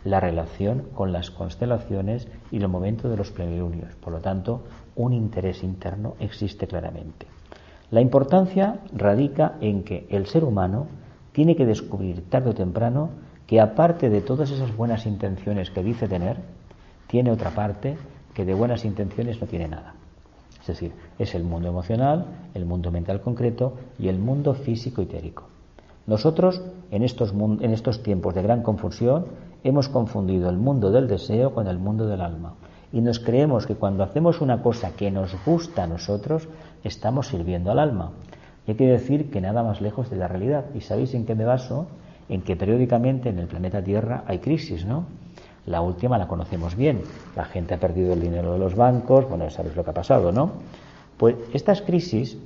[0.10, 3.94] la relación con las constelaciones y el momento de los plenilunios.
[3.96, 4.64] Por lo tanto,
[4.96, 7.28] un interés interno existe claramente.
[7.92, 10.88] La importancia radica en que el ser humano
[11.34, 13.10] tiene que descubrir tarde o temprano
[13.46, 16.38] que aparte de todas esas buenas intenciones que dice tener,
[17.08, 17.98] tiene otra parte
[18.34, 19.94] que de buenas intenciones no tiene nada.
[20.62, 25.48] Es decir, es el mundo emocional, el mundo mental concreto y el mundo físico itérico.
[26.08, 29.28] Nosotros, en estos, en estos tiempos de gran confusión,
[29.68, 32.54] hemos confundido el mundo del deseo con el mundo del alma.
[32.94, 36.48] Y nos creemos que cuando hacemos una cosa que nos gusta a nosotros,
[36.84, 38.12] estamos sirviendo al alma.
[38.66, 40.66] Y hay que decir que nada más lejos de la realidad.
[40.74, 41.88] ¿Y sabéis en qué me baso?
[42.30, 45.06] En que periódicamente en el planeta Tierra hay crisis, ¿no?
[45.66, 47.02] La última la conocemos bien.
[47.36, 50.32] La gente ha perdido el dinero de los bancos, bueno, sabéis lo que ha pasado,
[50.32, 50.52] ¿no?
[51.18, 52.38] Pues estas crisis,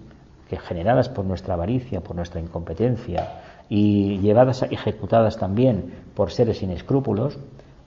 [0.52, 6.72] que generadas por nuestra avaricia, por nuestra incompetencia y llevadas, ejecutadas también por seres sin
[6.72, 7.40] escrúpulos,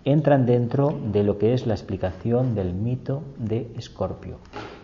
[0.06, 4.38] entran dentro de lo que es la explicación del mito de Escorpio.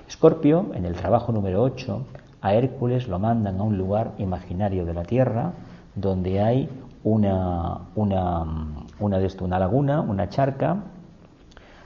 [0.06, 2.04] Escorpio, en el trabajo número 8,
[2.42, 5.54] a Hércules lo mandan a un lugar imaginario de la Tierra
[5.94, 6.68] donde hay
[7.02, 8.44] una, una,
[8.98, 10.84] una, de esto, una laguna, una charca,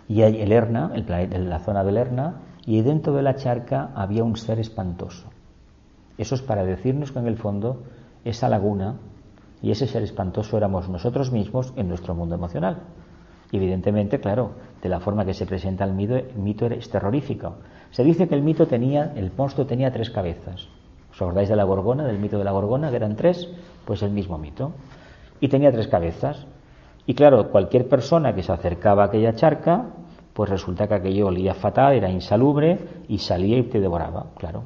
[0.09, 4.25] y hay el Lerna, el la zona del Lerna, y dentro de la charca había
[4.25, 5.34] un ser espantoso.
[6.19, 7.83] Eso es para decirnos que en el fondo
[8.25, 8.97] esa laguna
[9.63, 12.79] y ese ser espantoso éramos nosotros mismos en nuestro mundo emocional.
[13.53, 17.57] Evidentemente, claro, de la forma que se presenta el mito, el mito es terrorífico.
[17.91, 20.69] Se dice que el mito tenía, el monstruo tenía tres cabezas.
[21.13, 23.49] ¿Os acordáis de la gorgona, del mito de la gorgona, que eran tres?
[23.85, 24.73] Pues el mismo mito
[25.45, 26.47] y tenía tres cabezas.
[27.07, 29.87] Y claro, cualquier persona que se acercaba a aquella charca,
[30.33, 34.63] pues resulta que aquello olía fatal, era insalubre y salía y te devoraba, claro.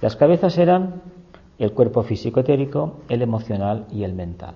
[0.00, 1.02] Las cabezas eran
[1.58, 4.54] el cuerpo físico etérico, el emocional y el mental.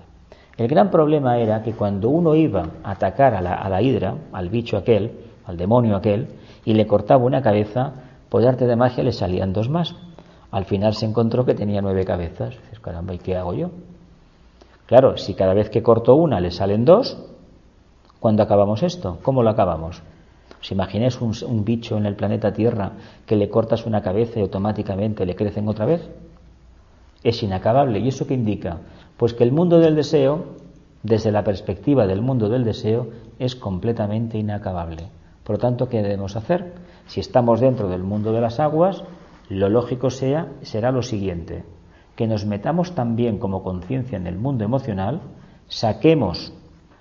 [0.57, 4.15] El gran problema era que cuando uno iba a atacar a la, a la hidra,
[4.33, 5.11] al bicho aquel,
[5.45, 6.27] al demonio aquel,
[6.65, 7.93] y le cortaba una cabeza,
[8.27, 9.95] por arte de magia le salían dos más.
[10.51, 12.49] Al final se encontró que tenía nueve cabezas.
[12.49, 13.69] Dices, caramba, ¿y qué hago yo?
[14.85, 17.17] Claro, si cada vez que corto una le salen dos,
[18.19, 19.19] ¿cuándo acabamos esto?
[19.23, 20.01] ¿Cómo lo acabamos?
[20.61, 22.91] ¿Os imagináis un, bicho en el planeta Tierra
[23.25, 26.09] que le cortas una cabeza y automáticamente le crecen otra vez?
[27.23, 27.99] es inacabable.
[27.99, 28.77] ¿Y eso qué indica?
[29.17, 30.45] Pues que el mundo del deseo,
[31.03, 35.09] desde la perspectiva del mundo del deseo, es completamente inacabable.
[35.43, 36.73] Por lo tanto, ¿qué debemos hacer?
[37.07, 39.03] Si estamos dentro del mundo de las aguas,
[39.49, 41.63] lo lógico sea, será lo siguiente,
[42.15, 45.21] que nos metamos también como conciencia en el mundo emocional,
[45.67, 46.53] saquemos,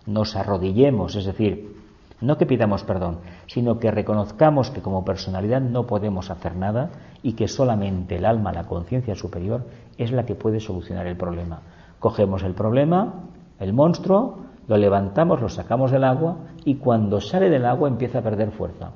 [0.06, 1.76] nos arrodillemos, es decir,
[2.20, 6.90] no que pidamos perdón, sino que reconozcamos que como personalidad no podemos hacer nada
[7.22, 11.60] y que solamente el alma, la conciencia superior, es la que puede solucionar el problema.
[11.98, 13.14] Cogemos el problema,
[13.60, 18.22] el monstruo, lo levantamos, lo sacamos del agua y cuando sale del agua empieza a
[18.22, 18.90] perder fuerza.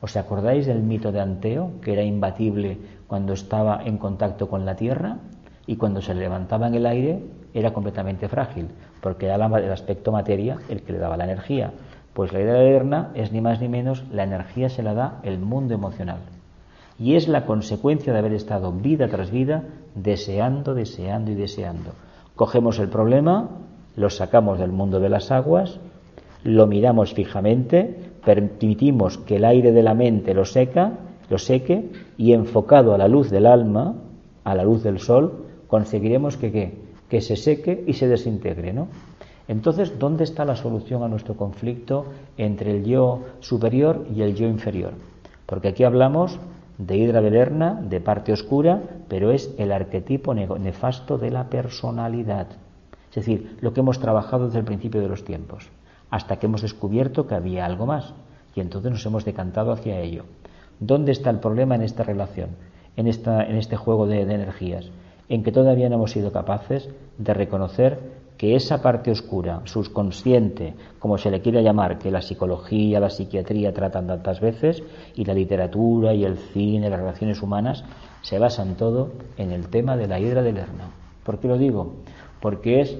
[0.00, 4.76] ¿Os acordáis del mito de Anteo, que era imbatible cuando estaba en contacto con la
[4.76, 5.18] tierra
[5.66, 8.68] y cuando se levantaba en el aire era completamente frágil,
[9.00, 11.72] porque era el aspecto materia el que le daba la energía.
[12.18, 15.38] Pues la idea eterna es ni más ni menos la energía se la da el
[15.38, 16.18] mundo emocional.
[16.98, 19.62] Y es la consecuencia de haber estado vida tras vida
[19.94, 21.92] deseando, deseando y deseando.
[22.34, 23.50] Cogemos el problema,
[23.94, 25.78] lo sacamos del mundo de las aguas,
[26.42, 30.94] lo miramos fijamente, permitimos que el aire de la mente lo seca,
[31.30, 33.94] lo seque y enfocado a la luz del alma,
[34.42, 36.78] a la luz del sol, conseguiremos que,
[37.08, 38.88] que se seque y se desintegre, ¿no?
[39.48, 42.04] Entonces, ¿dónde está la solución a nuestro conflicto
[42.36, 44.92] entre el yo superior y el yo inferior?
[45.46, 46.38] Porque aquí hablamos
[46.76, 52.48] de Hidra Belerna, de parte oscura, pero es el arquetipo nefasto de la personalidad.
[53.08, 55.70] Es decir, lo que hemos trabajado desde el principio de los tiempos,
[56.10, 58.12] hasta que hemos descubierto que había algo más,
[58.54, 60.24] y entonces nos hemos decantado hacia ello.
[60.78, 62.50] ¿Dónde está el problema en esta relación,
[62.96, 64.90] en, esta, en este juego de energías?
[65.28, 67.98] En que todavía no hemos sido capaces de reconocer
[68.38, 73.74] que esa parte oscura, subconsciente, como se le quiera llamar, que la psicología, la psiquiatría
[73.74, 74.80] tratan tantas veces,
[75.16, 77.84] y la literatura y el cine, las relaciones humanas,
[78.22, 80.84] se basan todo en el tema de la hidra del Lerna.
[81.24, 81.96] ¿Por qué lo digo?
[82.40, 82.96] Porque es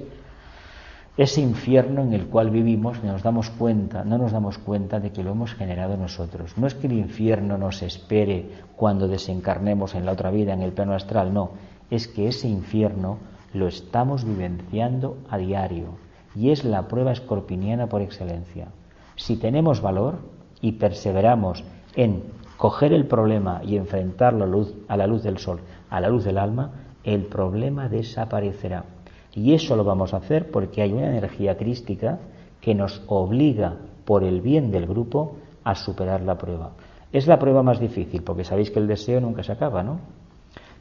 [1.15, 5.23] ese infierno en el cual vivimos, nos damos cuenta, no nos damos cuenta de que
[5.23, 6.57] lo hemos generado nosotros.
[6.57, 10.73] No es que el infierno nos espere cuando desencarnemos en la otra vida, en el
[10.73, 11.51] plano astral, no,
[11.89, 13.19] es que ese infierno
[13.53, 15.97] lo estamos vivenciando a diario
[16.35, 18.67] y es la prueba escorpiniana por excelencia.
[19.15, 20.19] Si tenemos valor
[20.61, 21.63] y perseveramos
[21.95, 22.23] en
[22.57, 26.23] coger el problema y enfrentarlo a, luz, a la luz del sol, a la luz
[26.23, 26.71] del alma,
[27.03, 28.85] el problema desaparecerá.
[29.33, 32.19] Y eso lo vamos a hacer porque hay una energía crística
[32.61, 36.71] que nos obliga, por el bien del grupo, a superar la prueba.
[37.11, 39.99] Es la prueba más difícil, porque sabéis que el deseo nunca se acaba, ¿no?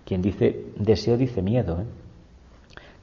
[0.04, 1.84] Quien dice deseo dice miedo, ¿eh?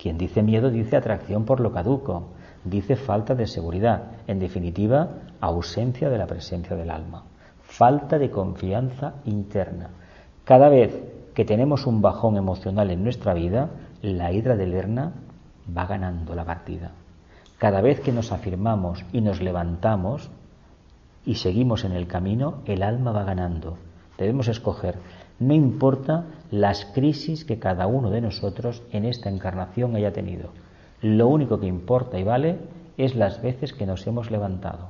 [0.05, 2.27] Quien dice miedo dice atracción por lo caduco,
[2.63, 5.09] dice falta de seguridad, en definitiva,
[5.41, 7.23] ausencia de la presencia del alma,
[7.63, 9.89] falta de confianza interna.
[10.43, 10.93] Cada vez
[11.33, 13.71] que tenemos un bajón emocional en nuestra vida,
[14.03, 15.11] la hidra de Lerna
[15.75, 16.91] va ganando la partida.
[17.57, 20.29] Cada vez que nos afirmamos y nos levantamos
[21.25, 23.79] y seguimos en el camino, el alma va ganando.
[24.19, 24.99] Debemos escoger
[25.39, 30.49] no importa las crisis que cada uno de nosotros en esta encarnación haya tenido.
[31.01, 32.57] Lo único que importa y vale
[32.97, 34.89] es las veces que nos hemos levantado.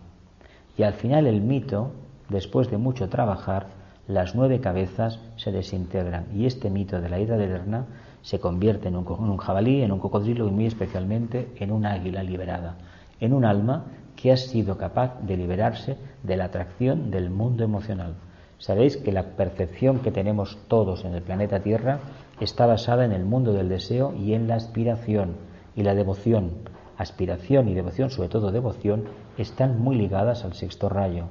[0.77, 1.91] Y al final el mito,
[2.29, 3.67] después de mucho trabajar,
[4.07, 7.85] las nueve cabezas se desintegran y este mito de la ida de Lerna
[8.21, 11.85] se convierte en un, en un, jabalí, en un cocodrilo y muy especialmente en un
[11.85, 12.75] águila liberada,
[13.19, 18.15] en un alma que ha sido capaz de liberarse de la atracción del mundo emocional.
[18.57, 21.99] Sabéis que la percepción que tenemos todos en el planeta Tierra
[22.39, 25.35] está basada en el mundo del deseo y en la aspiración
[25.75, 26.51] y la devoción.
[26.97, 29.05] Aspiración y devoción, sobre todo devoción,
[29.37, 31.25] están muy ligadas al sexto rayo.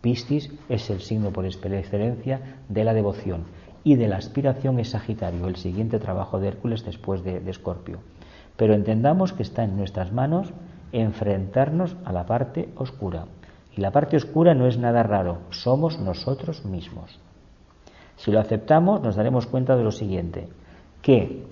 [0.00, 3.46] Piscis es el signo por excelencia de la devoción
[3.82, 7.98] y de la aspiración es Sagitario, el siguiente trabajo de Hércules después de Escorpio.
[8.56, 10.52] Pero entendamos que está en nuestras manos
[10.92, 13.26] enfrentarnos a la parte oscura.
[13.78, 17.16] Y la parte oscura no es nada raro, somos nosotros mismos.
[18.16, 20.48] Si lo aceptamos, nos daremos cuenta de lo siguiente,
[21.00, 21.44] que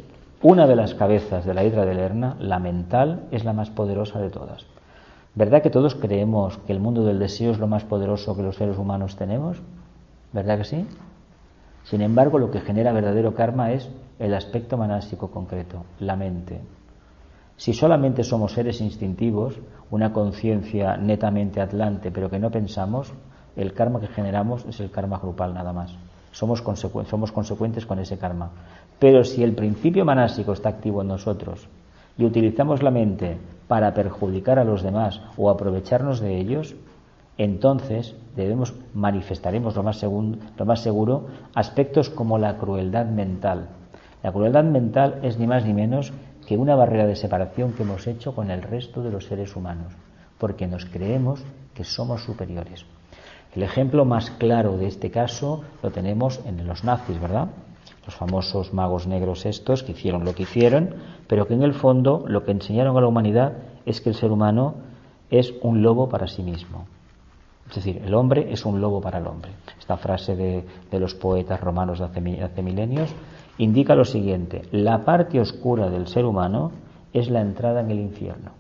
[0.42, 4.18] una de las cabezas de la hidra de Lerna, la mental, es la más poderosa
[4.18, 4.66] de todas.
[5.36, 8.56] ¿Verdad que todos creemos que el mundo del deseo es lo más poderoso que los
[8.56, 9.62] seres humanos tenemos?
[10.32, 10.84] ¿Verdad que sí?
[11.84, 13.88] Sin embargo, lo que genera verdadero karma es
[14.18, 16.60] el aspecto manásico concreto, la mente.
[17.56, 19.58] Si solamente somos seres instintivos,
[19.90, 23.12] una conciencia netamente atlante, pero que no pensamos,
[23.56, 25.94] el karma que generamos es el karma grupal nada más.
[26.32, 26.62] Somos,
[27.08, 28.50] somos consecuentes con ese karma.
[28.98, 31.66] Pero si el principio manásico está activo en nosotros
[32.18, 33.38] y utilizamos la mente
[33.68, 36.74] para perjudicar a los demás o aprovecharnos de ellos,
[37.38, 43.68] entonces debemos manifestaremos lo más, lo más seguro aspectos como la crueldad mental,
[44.22, 46.12] La crueldad mental es ni más ni menos
[46.46, 49.92] que una barrera de separación que hemos hecho con el resto de los seres humanos,
[50.38, 51.42] porque nos creemos
[51.74, 52.86] que somos superiores.
[53.54, 57.48] El ejemplo más claro de este caso lo tenemos en los nazis, ¿verdad?
[58.04, 60.94] Los famosos magos negros estos que hicieron lo que hicieron,
[61.26, 64.30] pero que en el fondo lo que enseñaron a la humanidad es que el ser
[64.30, 64.74] humano
[65.30, 66.86] es un lobo para sí mismo.
[67.68, 69.50] Es decir, el hombre es un lobo para el hombre.
[69.78, 70.64] Esta frase de,
[70.98, 72.04] los poetas romanos de
[72.44, 73.10] hace, milenios
[73.58, 76.72] indica lo siguiente, la parte oscura del ser humano
[77.12, 78.52] es la entrada en el infierno.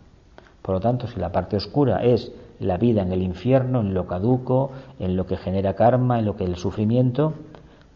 [0.62, 4.06] Por lo tanto, si la parte oscura es la vida en el infierno, en lo
[4.06, 7.34] caduco, en lo que genera karma, en lo que es el sufrimiento,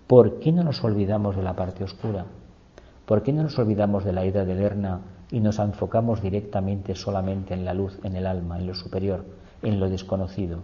[0.06, 2.26] ¿por qué no nos olvidamos de la parte oscura?
[3.06, 7.54] ¿Por qué no nos olvidamos de la ida de Lerna y nos enfocamos directamente solamente
[7.54, 9.24] en la luz, en el alma, en lo superior,
[9.62, 10.60] en lo desconocido?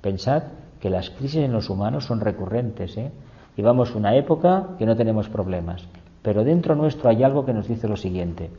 [0.00, 0.42] Pensad
[0.80, 2.96] que las crisis en los humanos son recurrentes.
[2.96, 3.12] ¿eh?
[3.56, 5.86] Llevamos una época que no tenemos problemas,
[6.22, 8.50] pero dentro nuestro hay algo que nos dice lo siguiente.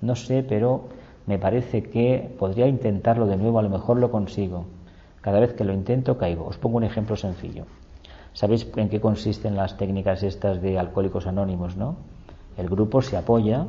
[0.00, 0.88] No sé, pero
[1.26, 4.64] me parece que podría intentarlo de nuevo, a lo mejor lo consigo.
[5.20, 6.46] Cada vez que lo intento caigo.
[6.46, 7.64] Os pongo un ejemplo sencillo.
[8.32, 11.96] ¿Sabéis en qué consisten las técnicas estas de alcohólicos anónimos, no?
[12.56, 13.66] El grupo se apoya,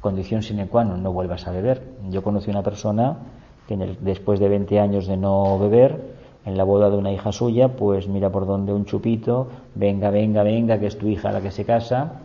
[0.00, 1.82] condición sine qua non, no vuelvas a beber.
[2.10, 3.18] Yo conocí una persona
[3.66, 6.17] que después de 20 años de no beber,
[6.48, 10.42] en la boda de una hija suya, pues mira por dónde un chupito, venga, venga,
[10.42, 12.20] venga, que es tu hija la que se casa,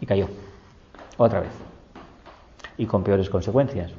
[0.00, 0.28] y cayó.
[1.18, 1.50] Otra vez.
[2.78, 3.90] Y con peores consecuencias.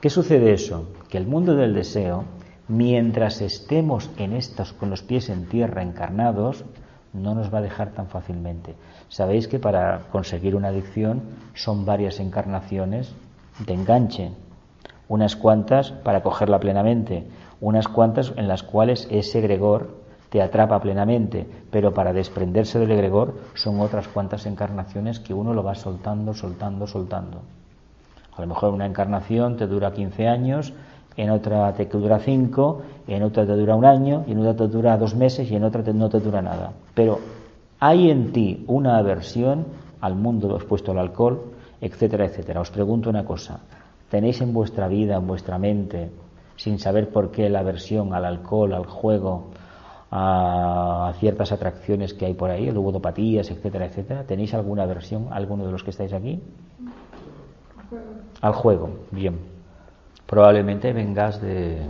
[0.00, 0.88] ¿Qué sucede eso?
[1.10, 2.24] Que el mundo del deseo,
[2.68, 6.64] mientras estemos en estos con los pies en tierra encarnados,
[7.12, 8.74] no nos va a dejar tan fácilmente.
[9.08, 11.22] Sabéis que para conseguir una adicción
[11.54, 13.14] son varias encarnaciones
[13.64, 14.32] de enganche,
[15.08, 17.26] unas cuantas para cogerla plenamente,
[17.60, 23.34] unas cuantas en las cuales ese egregor te atrapa plenamente, pero para desprenderse del egregor
[23.54, 27.42] son otras cuantas encarnaciones que uno lo va soltando, soltando, soltando.
[28.36, 30.74] A lo mejor una encarnación te dura 15 años,
[31.16, 34.68] en otra te dura 5, en otra te dura un año, y en otra te
[34.68, 36.72] dura dos meses y en otra no te dura nada.
[36.94, 37.18] Pero
[37.80, 39.64] hay en ti una aversión
[40.00, 42.60] al mundo expuesto al alcohol, etcétera, etcétera.
[42.60, 43.60] Os pregunto una cosa,
[44.10, 46.10] ¿tenéis en vuestra vida, en vuestra mente,
[46.56, 49.50] sin saber por qué la aversión al alcohol, al juego,
[50.10, 54.24] a ciertas atracciones que hay por ahí, ludopatías, etcétera, etcétera.
[54.24, 56.40] ¿Tenéis alguna aversión, alguno de los que estáis aquí?
[58.40, 59.38] Al juego, bien.
[60.26, 61.80] Probablemente vengas de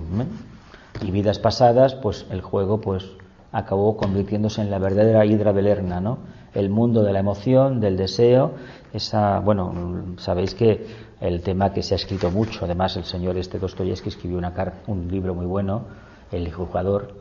[1.02, 3.06] y vidas pasadas, pues el juego pues
[3.52, 6.18] acabó convirtiéndose en la verdadera hidra belerna, ¿no?
[6.54, 8.52] El mundo de la emoción, del deseo,
[8.92, 10.86] esa, bueno, sabéis que
[11.20, 12.64] el tema que se ha escrito mucho.
[12.64, 14.52] Además, el señor este Dostoyevsky escribió una
[14.86, 15.84] un libro muy bueno,
[16.32, 17.14] El jugador.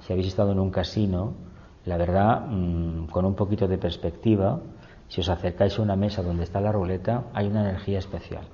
[0.00, 1.34] Si habéis estado en un casino,
[1.84, 4.60] la verdad, mm, con un poquito de perspectiva,
[5.08, 8.44] si os acercáis a una mesa donde está la ruleta, hay una energía especial.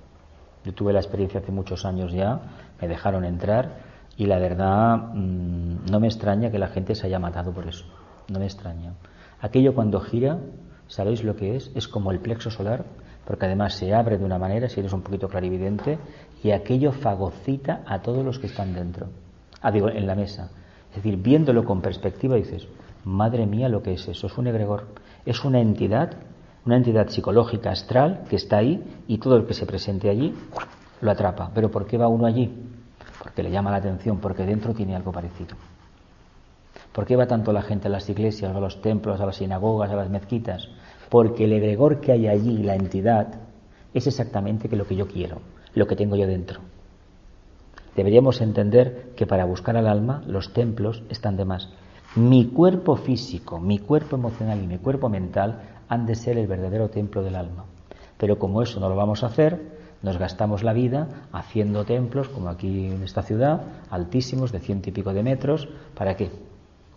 [0.64, 2.40] Yo tuve la experiencia hace muchos años ya,
[2.80, 3.78] me dejaron entrar
[4.16, 7.84] y la verdad mm, no me extraña que la gente se haya matado por eso.
[8.28, 8.94] No me extraña.
[9.40, 10.38] Aquello cuando gira,
[10.88, 11.70] ¿sabéis lo que es?
[11.74, 12.84] Es como el plexo solar
[13.26, 15.98] porque además se abre de una manera, si eres un poquito clarividente,
[16.42, 19.08] y aquello fagocita a todos los que están dentro,
[19.60, 20.50] ah, digo, en la mesa.
[20.90, 22.68] Es decir, viéndolo con perspectiva dices,
[23.04, 24.86] madre mía, lo que es eso, es un egregor,
[25.24, 26.12] es una entidad,
[26.64, 30.34] una entidad psicológica astral que está ahí y todo el que se presente allí
[31.00, 31.50] lo atrapa.
[31.54, 32.52] Pero ¿por qué va uno allí?
[33.22, 35.56] Porque le llama la atención, porque dentro tiene algo parecido.
[36.92, 39.90] ¿Por qué va tanto la gente a las iglesias, a los templos, a las sinagogas,
[39.90, 40.68] a las mezquitas?
[41.08, 43.40] Porque el egregor que hay allí, la entidad,
[43.94, 45.40] es exactamente lo que yo quiero,
[45.74, 46.60] lo que tengo yo dentro.
[47.94, 51.70] Deberíamos entender que para buscar al alma los templos están de más.
[52.14, 56.90] Mi cuerpo físico, mi cuerpo emocional y mi cuerpo mental han de ser el verdadero
[56.90, 57.64] templo del alma.
[58.18, 62.48] Pero como eso no lo vamos a hacer, nos gastamos la vida haciendo templos, como
[62.48, 65.68] aquí en esta ciudad, altísimos, de ciento y pico de metros.
[65.94, 66.30] ¿Para qué?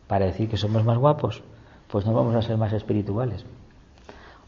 [0.08, 1.44] ¿Para decir que somos más guapos?
[1.90, 3.46] Pues no vamos a ser más espirituales.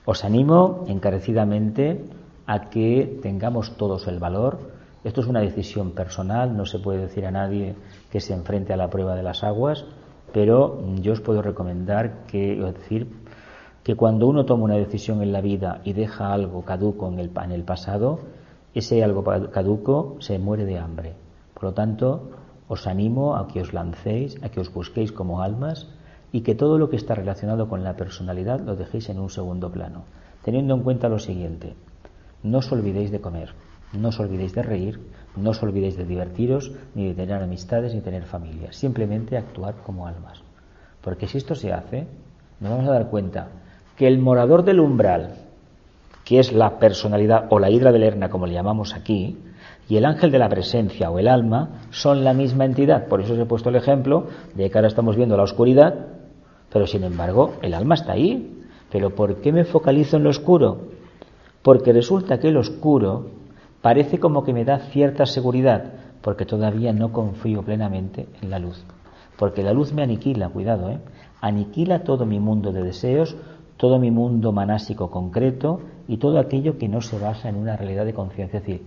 [0.03, 2.01] Os animo encarecidamente
[2.47, 4.57] a que tengamos todos el valor.
[5.03, 7.75] Esto es una decisión personal, no se puede decir a nadie
[8.11, 9.85] que se enfrente a la prueba de las aguas,
[10.33, 13.13] pero yo os puedo recomendar que, decir,
[13.83, 17.31] que cuando uno toma una decisión en la vida y deja algo caduco en el,
[17.43, 18.19] en el pasado,
[18.73, 21.13] ese algo caduco se muere de hambre.
[21.53, 22.31] Por lo tanto,
[22.67, 25.89] os animo a que os lancéis, a que os busquéis como almas
[26.31, 29.71] y que todo lo que está relacionado con la personalidad lo dejéis en un segundo
[29.71, 30.03] plano,
[30.43, 31.75] teniendo en cuenta lo siguiente,
[32.43, 33.53] no os olvidéis de comer,
[33.93, 34.99] no os olvidéis de reír,
[35.35, 40.07] no os olvidéis de divertiros, ni de tener amistades, ni tener familia, simplemente actuar como
[40.07, 40.41] almas.
[41.01, 42.07] Porque si esto se hace,
[42.59, 43.49] nos vamos a dar cuenta
[43.97, 45.35] que el morador del umbral,
[46.23, 49.37] que es la personalidad o la hidra de Lerna, como le llamamos aquí,
[49.89, 53.07] y el ángel de la presencia o el alma son la misma entidad.
[53.07, 56.07] Por eso os he puesto el ejemplo de que ahora estamos viendo la oscuridad,
[56.71, 58.57] pero sin embargo el alma está ahí.
[58.91, 60.89] ¿Pero por qué me focalizo en lo oscuro?
[61.61, 63.27] Porque resulta que el oscuro
[63.81, 68.83] parece como que me da cierta seguridad, porque todavía no confío plenamente en la luz.
[69.37, 70.99] Porque la luz me aniquila, cuidado, ¿eh?
[71.39, 73.35] aniquila todo mi mundo de deseos,
[73.77, 78.05] todo mi mundo manásico concreto y todo aquello que no se basa en una realidad
[78.05, 78.59] de conciencia.
[78.59, 78.85] Es decir,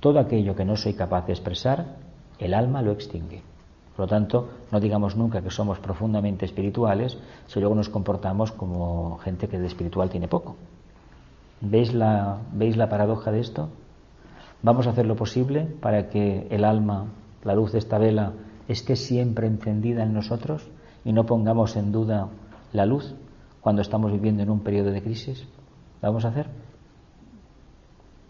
[0.00, 1.96] todo aquello que no soy capaz de expresar,
[2.38, 3.42] el alma lo extingue.
[3.96, 7.16] Por lo tanto, no digamos nunca que somos profundamente espirituales
[7.46, 10.56] si luego nos comportamos como gente que de espiritual tiene poco.
[11.62, 13.70] ¿Veis la, ¿Veis la paradoja de esto?
[14.62, 17.06] Vamos a hacer lo posible para que el alma,
[17.42, 18.32] la luz de esta vela,
[18.68, 20.68] esté siempre encendida en nosotros
[21.02, 22.28] y no pongamos en duda
[22.74, 23.14] la luz
[23.62, 25.46] cuando estamos viviendo en un periodo de crisis.
[26.02, 26.48] ¿Lo vamos a hacer?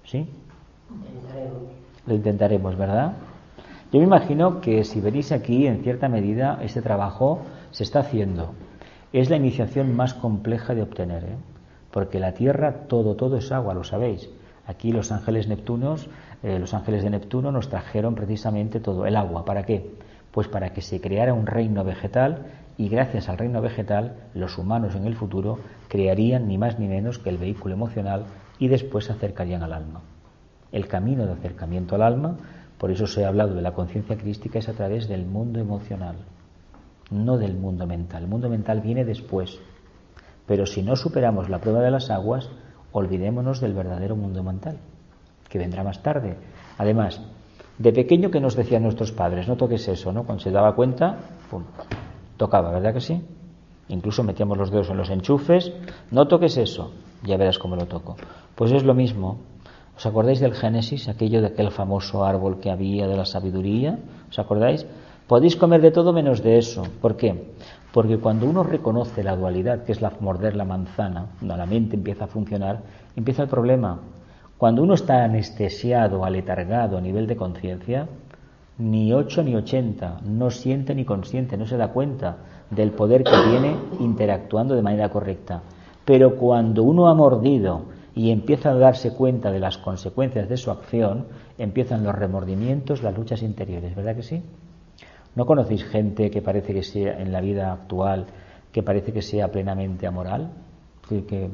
[0.04, 0.28] ¿Sí?
[2.06, 3.14] Lo intentaremos, ¿verdad?
[3.92, 8.52] Yo me imagino que si venís aquí, en cierta medida, este trabajo se está haciendo.
[9.12, 11.36] Es la iniciación más compleja de obtener, ¿eh?
[11.92, 14.28] porque la Tierra todo, todo es agua, lo sabéis.
[14.66, 16.08] Aquí los ángeles Neptunos,
[16.42, 19.44] eh, los ángeles de Neptuno nos trajeron precisamente todo, el agua.
[19.44, 19.94] ¿Para qué?
[20.32, 24.96] Pues para que se creara un reino vegetal y gracias al reino vegetal los humanos
[24.96, 25.58] en el futuro
[25.88, 28.24] crearían ni más ni menos que el vehículo emocional
[28.58, 30.02] y después se acercarían al alma.
[30.72, 32.36] El camino de acercamiento al alma,
[32.78, 36.16] por eso se ha hablado de la conciencia crística, es a través del mundo emocional,
[37.10, 38.24] no del mundo mental.
[38.24, 39.58] El mundo mental viene después.
[40.46, 42.50] Pero si no superamos la prueba de las aguas,
[42.92, 44.78] olvidémonos del verdadero mundo mental,
[45.48, 46.36] que vendrá más tarde.
[46.78, 47.20] Además,
[47.78, 50.24] de pequeño que nos decían nuestros padres, no toques eso, ¿no?
[50.24, 51.18] Cuando se daba cuenta,
[51.50, 51.64] pum,
[52.36, 53.22] tocaba, ¿verdad que sí?
[53.88, 55.72] Incluso metíamos los dedos en los enchufes,
[56.10, 58.16] no toques eso, ya verás cómo lo toco.
[58.54, 59.38] Pues es lo mismo.
[59.96, 63.98] ¿Os acordáis del Génesis, aquello de aquel famoso árbol que había de la sabiduría?
[64.28, 64.84] ¿Os acordáis?
[65.26, 66.84] Podéis comer de todo menos de eso.
[67.00, 67.54] ¿Por qué?
[67.92, 71.96] Porque cuando uno reconoce la dualidad, que es la morder la manzana, cuando la mente
[71.96, 72.82] empieza a funcionar,
[73.16, 73.98] empieza el problema.
[74.58, 78.06] Cuando uno está anestesiado, aletargado a nivel de conciencia,
[78.76, 82.36] ni 8 ni 80, no siente ni consiente, no se da cuenta
[82.70, 85.62] del poder que tiene interactuando de manera correcta.
[86.04, 90.70] Pero cuando uno ha mordido y empieza a darse cuenta de las consecuencias de su
[90.70, 91.26] acción,
[91.58, 94.42] empiezan los remordimientos, las luchas interiores, ¿verdad que sí?
[95.34, 98.24] ¿No conocéis gente que parece que sea en la vida actual,
[98.72, 100.48] que parece que sea plenamente amoral?
[101.06, 101.50] Que, que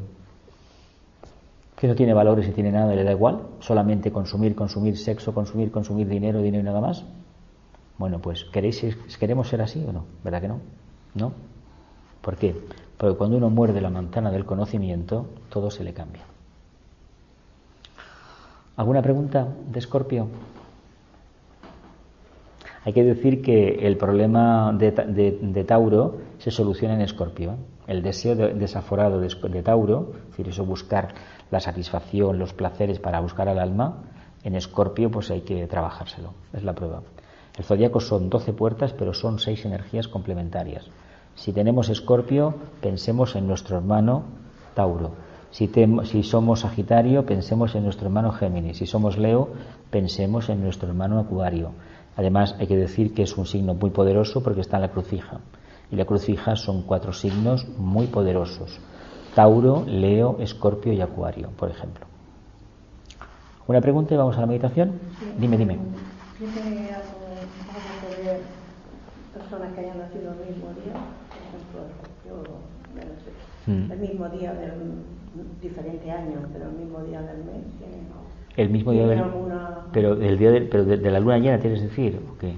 [1.88, 5.72] no tiene valores y tiene nada y le da igual, solamente consumir, consumir sexo, consumir,
[5.72, 7.04] consumir dinero, dinero y nada más.
[7.98, 10.04] Bueno, pues ¿queréis, ¿queremos ser así o no?
[10.22, 10.60] ¿Verdad que no?
[11.16, 11.32] ¿No?
[12.20, 12.54] ¿Por qué?
[12.96, 16.31] Porque cuando uno muerde la manzana del conocimiento, todo se le cambia.
[18.76, 20.28] ¿Alguna pregunta de Escorpio?
[22.84, 27.56] Hay que decir que el problema de, Tauro se soluciona en Escorpio.
[27.86, 31.14] El deseo desaforado de, de Tauro, es decir, eso buscar
[31.50, 33.98] la satisfacción, los placeres para buscar al alma,
[34.42, 37.02] en Escorpio pues hay que trabajárselo, es la prueba.
[37.56, 40.86] El zodiaco son 12 puertas, pero son seis energías complementarias.
[41.34, 44.24] Si tenemos Escorpio, pensemos en nuestro hermano
[44.74, 45.12] Tauro.
[45.52, 45.70] Si,
[46.04, 48.78] si, somos Sagitario, pensemos en nuestro hermano Géminis.
[48.78, 49.50] Si somos Leo,
[49.90, 51.72] pensemos en nuestro hermano Acuario.
[52.16, 55.40] Además, hay que decir que es un signo muy poderoso porque está en la crucija.
[55.90, 58.80] Y la crucija son cuatro signos muy poderosos.
[59.34, 62.06] Tauro, Leo, Escorpio y Acuario, por ejemplo.
[63.66, 64.98] ¿Una pregunta y vamos a la meditación?
[65.38, 65.78] Dime, dime.
[66.38, 66.88] ¿Tiene
[69.34, 70.94] personas que hayan nacido el mismo día?
[71.28, 71.80] Por ejemplo,
[72.26, 73.92] yo, mm.
[73.92, 74.72] el mismo día del
[75.62, 77.64] diferente año, pero el mismo día del mes.
[78.56, 79.22] El mismo día del
[79.92, 82.20] pero el día de, pero de, la luna llena, ¿quieres decir?
[82.30, 82.54] ¿o qué?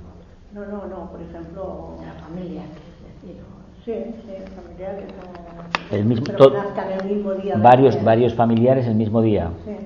[0.52, 3.40] No, no, no, por ejemplo, la familia, decir,
[3.84, 5.04] Sí, sí, familiares.
[5.92, 9.50] El mismo, el mismo día varios, varios familiares el mismo día.
[9.64, 9.76] Sí,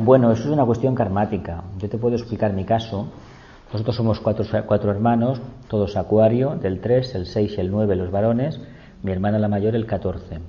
[0.00, 1.62] bueno, eso es una cuestión karmática.
[1.78, 3.08] Yo te puedo explicar mi caso.
[3.72, 8.10] Nosotros somos cuatro, cuatro hermanos, todos acuario, del 3, el 6 y el 9 los
[8.10, 8.60] varones,
[9.02, 10.40] mi hermana la mayor el 14.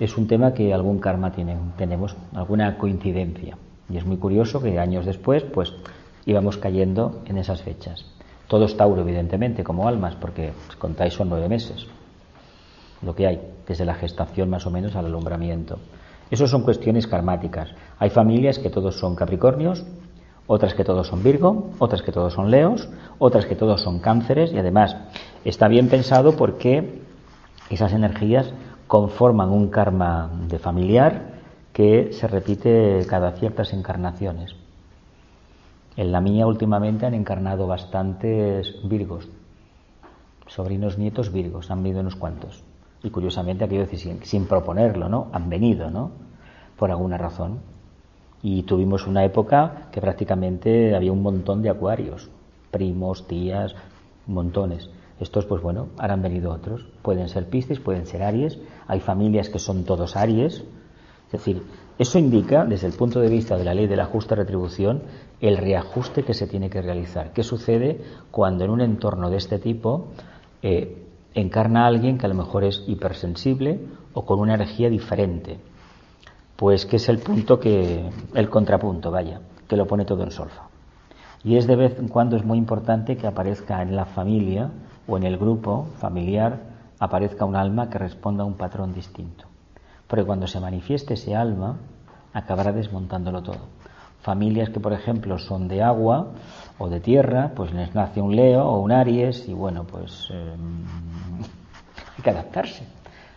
[0.00, 3.58] Es un tema que algún karma tiene, tenemos, alguna coincidencia.
[3.90, 5.74] Y es muy curioso que años después, pues
[6.24, 8.06] íbamos cayendo en esas fechas.
[8.48, 11.86] Todos Tauro, evidentemente, como almas, porque contáis son nueve meses.
[13.02, 15.78] Lo que hay, desde la gestación más o menos al alumbramiento.
[16.30, 17.68] Eso son cuestiones karmáticas.
[17.98, 19.84] Hay familias que todos son Capricornios,
[20.46, 22.88] otras que todos son Virgo, otras que todos son Leos,
[23.18, 24.96] otras que todos son Cánceres y además
[25.44, 27.02] está bien pensado porque
[27.68, 28.52] esas energías
[28.90, 31.34] conforman un karma de familiar
[31.72, 34.56] que se repite cada ciertas encarnaciones.
[35.96, 39.28] En la mía últimamente han encarnado bastantes virgos,
[40.48, 42.64] sobrinos nietos virgos, han venido unos cuantos.
[43.04, 45.28] Y curiosamente, aquello sin, sin proponerlo, ¿no?
[45.30, 46.10] Han venido, ¿no?
[46.76, 47.60] Por alguna razón.
[48.42, 52.28] Y tuvimos una época que prácticamente había un montón de acuarios,
[52.72, 53.72] primos, tías,
[54.26, 54.90] montones.
[55.20, 56.86] Estos, pues bueno, ahora han venido otros.
[57.02, 58.58] Pueden ser Piscis, pueden ser Aries.
[58.88, 60.64] Hay familias que son todos Aries.
[61.26, 61.62] Es decir,
[61.98, 65.02] eso indica, desde el punto de vista de la ley de la justa retribución,
[65.42, 67.34] el reajuste que se tiene que realizar.
[67.34, 68.00] ¿Qué sucede
[68.30, 70.08] cuando en un entorno de este tipo
[70.62, 71.04] eh,
[71.34, 73.78] encarna alguien que a lo mejor es hipersensible
[74.14, 75.58] o con una energía diferente?
[76.56, 80.68] Pues que es el punto que, el contrapunto, vaya, que lo pone todo en solfa.
[81.44, 84.70] Y es de vez en cuando es muy importante que aparezca en la familia
[85.10, 86.60] o en el grupo familiar,
[87.00, 89.44] aparezca un alma que responda a un patrón distinto.
[90.06, 91.78] Porque cuando se manifieste ese alma,
[92.32, 93.66] acabará desmontándolo todo.
[94.22, 96.28] Familias que, por ejemplo, son de agua
[96.78, 100.84] o de tierra, pues les nace un Leo o un Aries y bueno, pues em,
[102.16, 102.84] hay que adaptarse,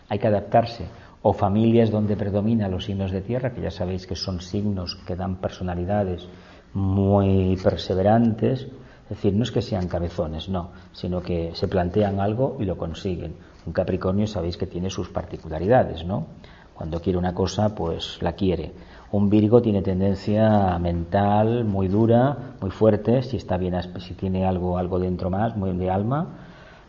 [0.08, 0.86] hay que adaptarse.
[1.22, 5.16] O familias donde predominan los signos de tierra, que ya sabéis que son signos que
[5.16, 6.28] dan personalidades
[6.74, 8.68] muy perseverantes,
[9.04, 12.78] es decir, no es que sean cabezones, no, sino que se plantean algo y lo
[12.78, 13.34] consiguen.
[13.66, 16.26] Un Capricornio sabéis que tiene sus particularidades, ¿no?
[16.74, 18.72] Cuando quiere una cosa, pues la quiere.
[19.12, 24.78] Un Virgo tiene tendencia mental muy dura, muy fuerte, si está bien, si tiene algo,
[24.78, 26.26] algo dentro más, muy de alma,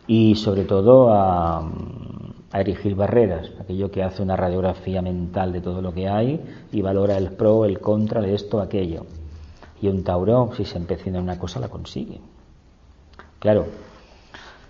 [0.07, 1.69] y sobre todo a,
[2.51, 6.39] a erigir barreras, aquello que hace una radiografía mental de todo lo que hay
[6.71, 9.05] y valora el pro, el contra, de esto, aquello.
[9.81, 12.19] Y un Tauro, si se empecina en una cosa, la consigue.
[13.39, 13.67] Claro,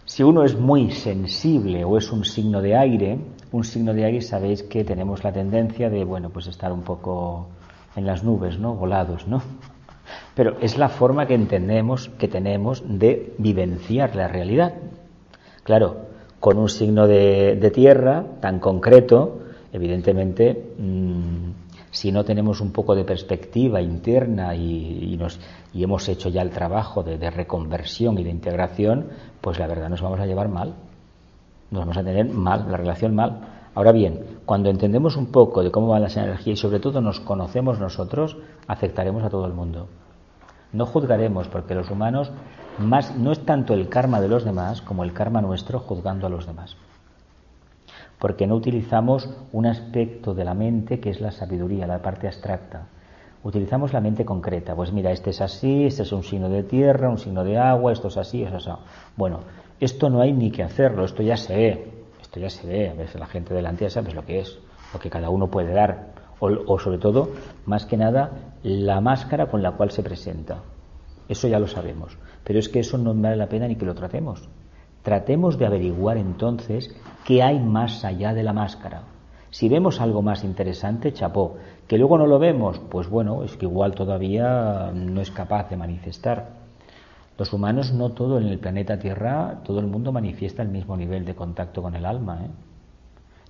[0.06, 3.18] si uno es muy sensible o es un signo de aire,
[3.51, 7.47] un signo de aire sabéis que tenemos la tendencia de, bueno, pues estar un poco
[7.95, 8.76] en las nubes, ¿no?
[8.76, 9.41] Volados, ¿no?
[10.36, 14.74] Pero es la forma que entendemos, que tenemos de vivenciar la realidad.
[15.64, 16.06] Claro,
[16.39, 19.39] con un signo de, tierra tan concreto,
[19.74, 21.64] evidentemente, mm,
[21.96, 25.39] si no tenemos un poco de perspectiva interna y, nos,
[25.74, 29.88] y hemos hecho ya el trabajo de, de, reconversión y de integración, pues la verdad
[29.88, 30.74] nos vamos a llevar mal.
[31.72, 33.70] Nos vamos a tener mal, la relación mal.
[33.74, 37.22] Ahora bien, cuando entendemos un poco de cómo van las energías y sobre todo nos
[37.22, 38.36] conocemos nosotros,
[38.68, 39.88] aceptaremos a todo el mundo.
[40.74, 42.30] No juzgaremos porque los humanos
[42.78, 46.30] más no es tanto el karma de los demás como el karma nuestro juzgando a
[46.30, 46.76] los demás
[48.20, 52.88] porque no utilizamos un aspecto de la mente que es la sabiduría, la parte abstracta.
[53.43, 54.76] Utilizamos la mente concreta.
[54.76, 57.91] Pues mira, este es así, este es un signo de tierra, un signo de agua,
[57.91, 58.82] esto es así, eso es así.
[59.16, 59.41] Bueno,
[59.80, 61.91] esto no hay ni que hacerlo, esto ya se ve,
[62.22, 62.89] esto ya se ve.
[62.89, 64.57] A veces la gente delante ya sabes lo que es,
[64.93, 66.16] lo que cada uno puede dar.
[66.39, 67.30] O, o sobre todo,
[67.66, 68.32] más que nada,
[68.63, 70.63] la máscara con la cual se presenta.
[71.30, 72.18] Eso ya lo sabemos.
[72.43, 74.47] Pero es que eso no vale la pena ni que lo tratemos.
[75.06, 76.89] Tratemos de averiguar entonces
[77.26, 79.03] qué hay más allá de la máscara.
[79.51, 81.58] Si vemos algo más interesante, chapó.
[81.88, 85.78] Que luego no lo vemos, pues bueno, es que igual todavía no es capaz de
[85.78, 86.53] manifestar.
[87.38, 91.24] Los humanos no todo en el planeta Tierra, todo el mundo manifiesta el mismo nivel
[91.24, 92.39] de contacto con el alma.
[92.43, 92.49] ¿eh?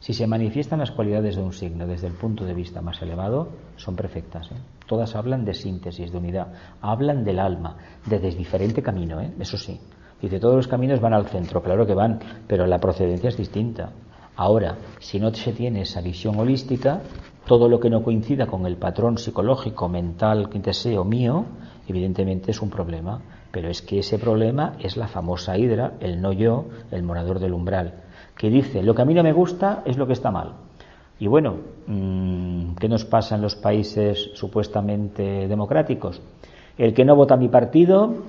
[0.01, 3.47] Si se manifiestan las cualidades de un signo desde el punto de vista más elevado,
[3.77, 4.51] son perfectas.
[4.51, 4.55] ¿eh?
[4.87, 6.47] Todas hablan de síntesis, de unidad,
[6.81, 9.31] hablan del alma, desde diferente camino, ¿eh?
[9.39, 9.79] eso sí.
[10.25, 12.17] Dice, todos los caminos van al centro, claro que van,
[12.47, 13.91] pero la procedencia es distinta.
[14.35, 17.01] Ahora, si no se tiene esa visión holística,
[17.45, 21.45] todo lo que no coincida con el patrón psicológico, mental, que deseo mío,
[21.87, 23.21] evidentemente es un problema.
[23.51, 27.53] Pero es que ese problema es la famosa hidra, el no yo, el morador del
[27.53, 27.93] umbral,
[28.35, 30.53] que dice, lo que a mí no me gusta es lo que está mal.
[31.19, 36.19] Y bueno, mm, ¿qué nos pasa en los países supuestamente democráticos?
[36.79, 38.23] El que no vota mi partido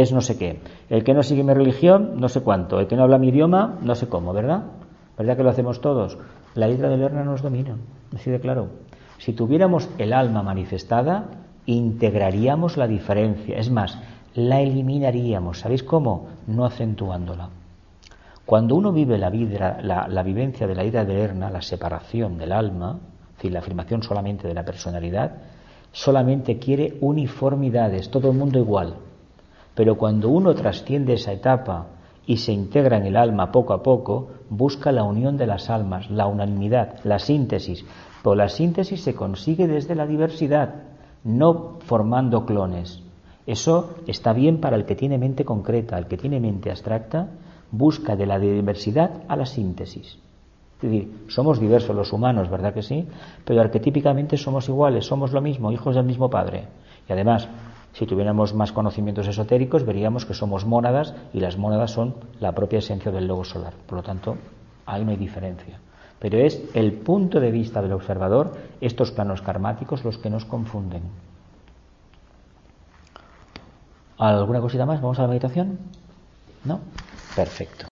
[0.00, 0.60] es no sé qué.
[0.88, 2.80] El que no sigue mi religión, no sé cuánto.
[2.80, 4.64] El que no habla mi idioma, no sé cómo, ¿verdad?
[5.18, 6.18] ¿Verdad que lo hacemos todos?
[6.54, 7.76] La hidra de Lerna nos domina,
[8.14, 8.68] así de claro.
[9.18, 11.26] Si tuviéramos el alma manifestada,
[11.66, 13.58] integraríamos la diferencia.
[13.58, 13.98] Es más,
[14.34, 15.60] la eliminaríamos.
[15.60, 16.28] ¿Sabéis cómo?
[16.46, 17.50] No acentuándola.
[18.46, 22.52] Cuando uno vive la, vida, la, vivencia de la ira de Lerna, la separación del
[22.52, 22.98] alma,
[23.30, 25.32] es decir, la afirmación solamente de la personalidad,
[25.92, 28.96] solamente quiere uniformidades, todo el mundo igual.
[29.74, 31.86] Pero cuando uno trasciende esa etapa
[32.26, 36.10] y se integra en el alma poco a poco, busca la unión de las almas,
[36.10, 37.84] la unanimidad, la síntesis.
[38.22, 40.74] Pero la síntesis se consigue desde la diversidad,
[41.24, 43.02] no formando clones.
[43.46, 47.28] Eso está bien para el que tiene mente concreta, el que tiene mente abstracta,
[47.72, 50.18] busca de la diversidad a la síntesis.
[50.76, 53.06] Es decir, somos diversos los humanos, ¿verdad que sí?
[53.44, 56.64] Pero arquetípicamente somos iguales, somos lo mismo, hijos del mismo Padre.
[57.08, 57.48] Y además,
[57.92, 62.78] si tuviéramos más conocimientos esotéricos, veríamos que somos mónadas y las mónadas son la propia
[62.78, 63.74] esencia del logo solar.
[63.86, 64.36] Por lo tanto,
[64.86, 65.78] ahí no hay diferencia.
[66.18, 71.02] Pero es el punto de vista del observador, estos planos karmáticos, los que nos confunden.
[74.18, 75.00] ¿Alguna cosita más?
[75.00, 75.78] ¿Vamos a la meditación?
[76.64, 76.80] ¿No?
[77.34, 77.91] Perfecto.